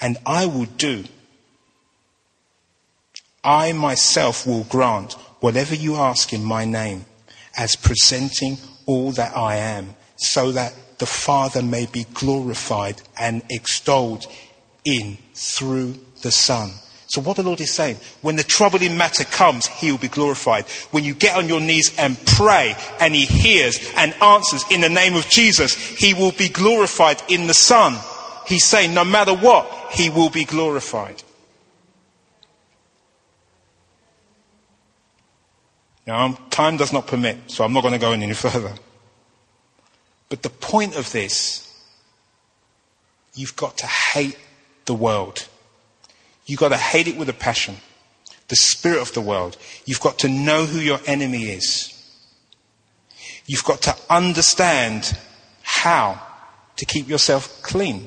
[0.00, 1.04] and I will do,
[3.42, 7.04] I myself will grant whatever you ask in my name
[7.58, 14.28] as presenting all that I am so that the Father may be glorified and extolled
[14.84, 16.70] in through the Son.
[17.12, 20.64] So what the Lord is saying, when the troubling matter comes, He will be glorified.
[20.92, 24.88] When you get on your knees and pray and He hears and answers in the
[24.88, 27.98] name of Jesus, He will be glorified in the Son.
[28.46, 31.22] He's saying no matter what, He will be glorified.
[36.06, 38.72] Now, time does not permit, so I'm not going to go any further.
[40.30, 41.78] But the point of this,
[43.34, 44.38] you've got to hate
[44.86, 45.46] the world.
[46.52, 47.76] You've got to hate it with a passion.
[48.48, 49.56] The spirit of the world.
[49.86, 51.98] You've got to know who your enemy is.
[53.46, 55.16] You've got to understand
[55.62, 56.20] how
[56.76, 58.06] to keep yourself clean.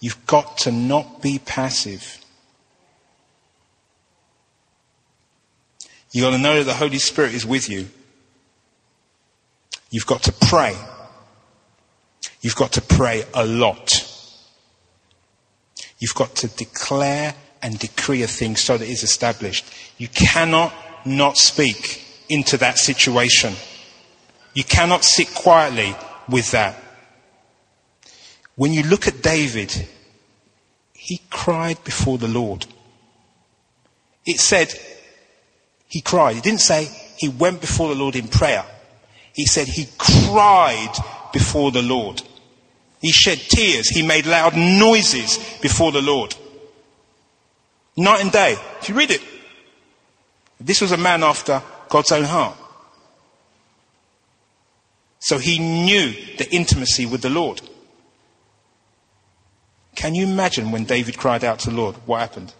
[0.00, 2.24] You've got to not be passive.
[6.12, 7.90] You've got to know that the Holy Spirit is with you.
[9.90, 10.74] You've got to pray.
[12.40, 14.07] You've got to pray a lot.
[15.98, 19.66] You've got to declare and decree a thing so that it's established.
[19.96, 20.72] You cannot
[21.04, 23.54] not speak into that situation.
[24.54, 25.94] You cannot sit quietly
[26.28, 26.76] with that.
[28.54, 29.88] When you look at David,
[30.92, 32.66] he cried before the Lord.
[34.26, 34.74] It said
[35.88, 36.36] he cried.
[36.36, 38.64] It didn't say he went before the Lord in prayer.
[39.32, 40.92] He said he cried
[41.32, 42.22] before the Lord.
[43.00, 43.88] He shed tears.
[43.88, 46.34] He made loud noises before the Lord.
[47.96, 48.56] Night and day.
[48.80, 49.22] If you read it,
[50.60, 52.56] this was a man after God's own heart.
[55.20, 57.60] So he knew the intimacy with the Lord.
[59.94, 61.96] Can you imagine when David cried out to the Lord?
[62.06, 62.52] What happened?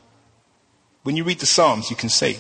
[1.05, 2.37] When you read the Psalms, you can see.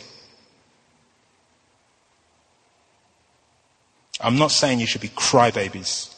[4.20, 6.12] I'm not saying you should be crybabies.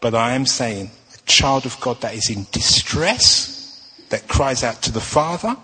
[0.00, 4.80] But I am saying a child of God that is in distress, that cries out
[4.82, 5.56] to the Father,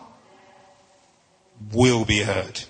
[1.73, 2.61] will be heard.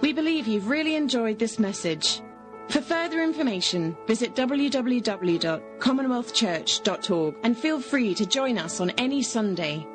[0.00, 2.20] We believe you've really enjoyed this message.
[2.68, 9.86] For further information, visit www.commonwealthchurch.org and feel free to join us on any Sunday.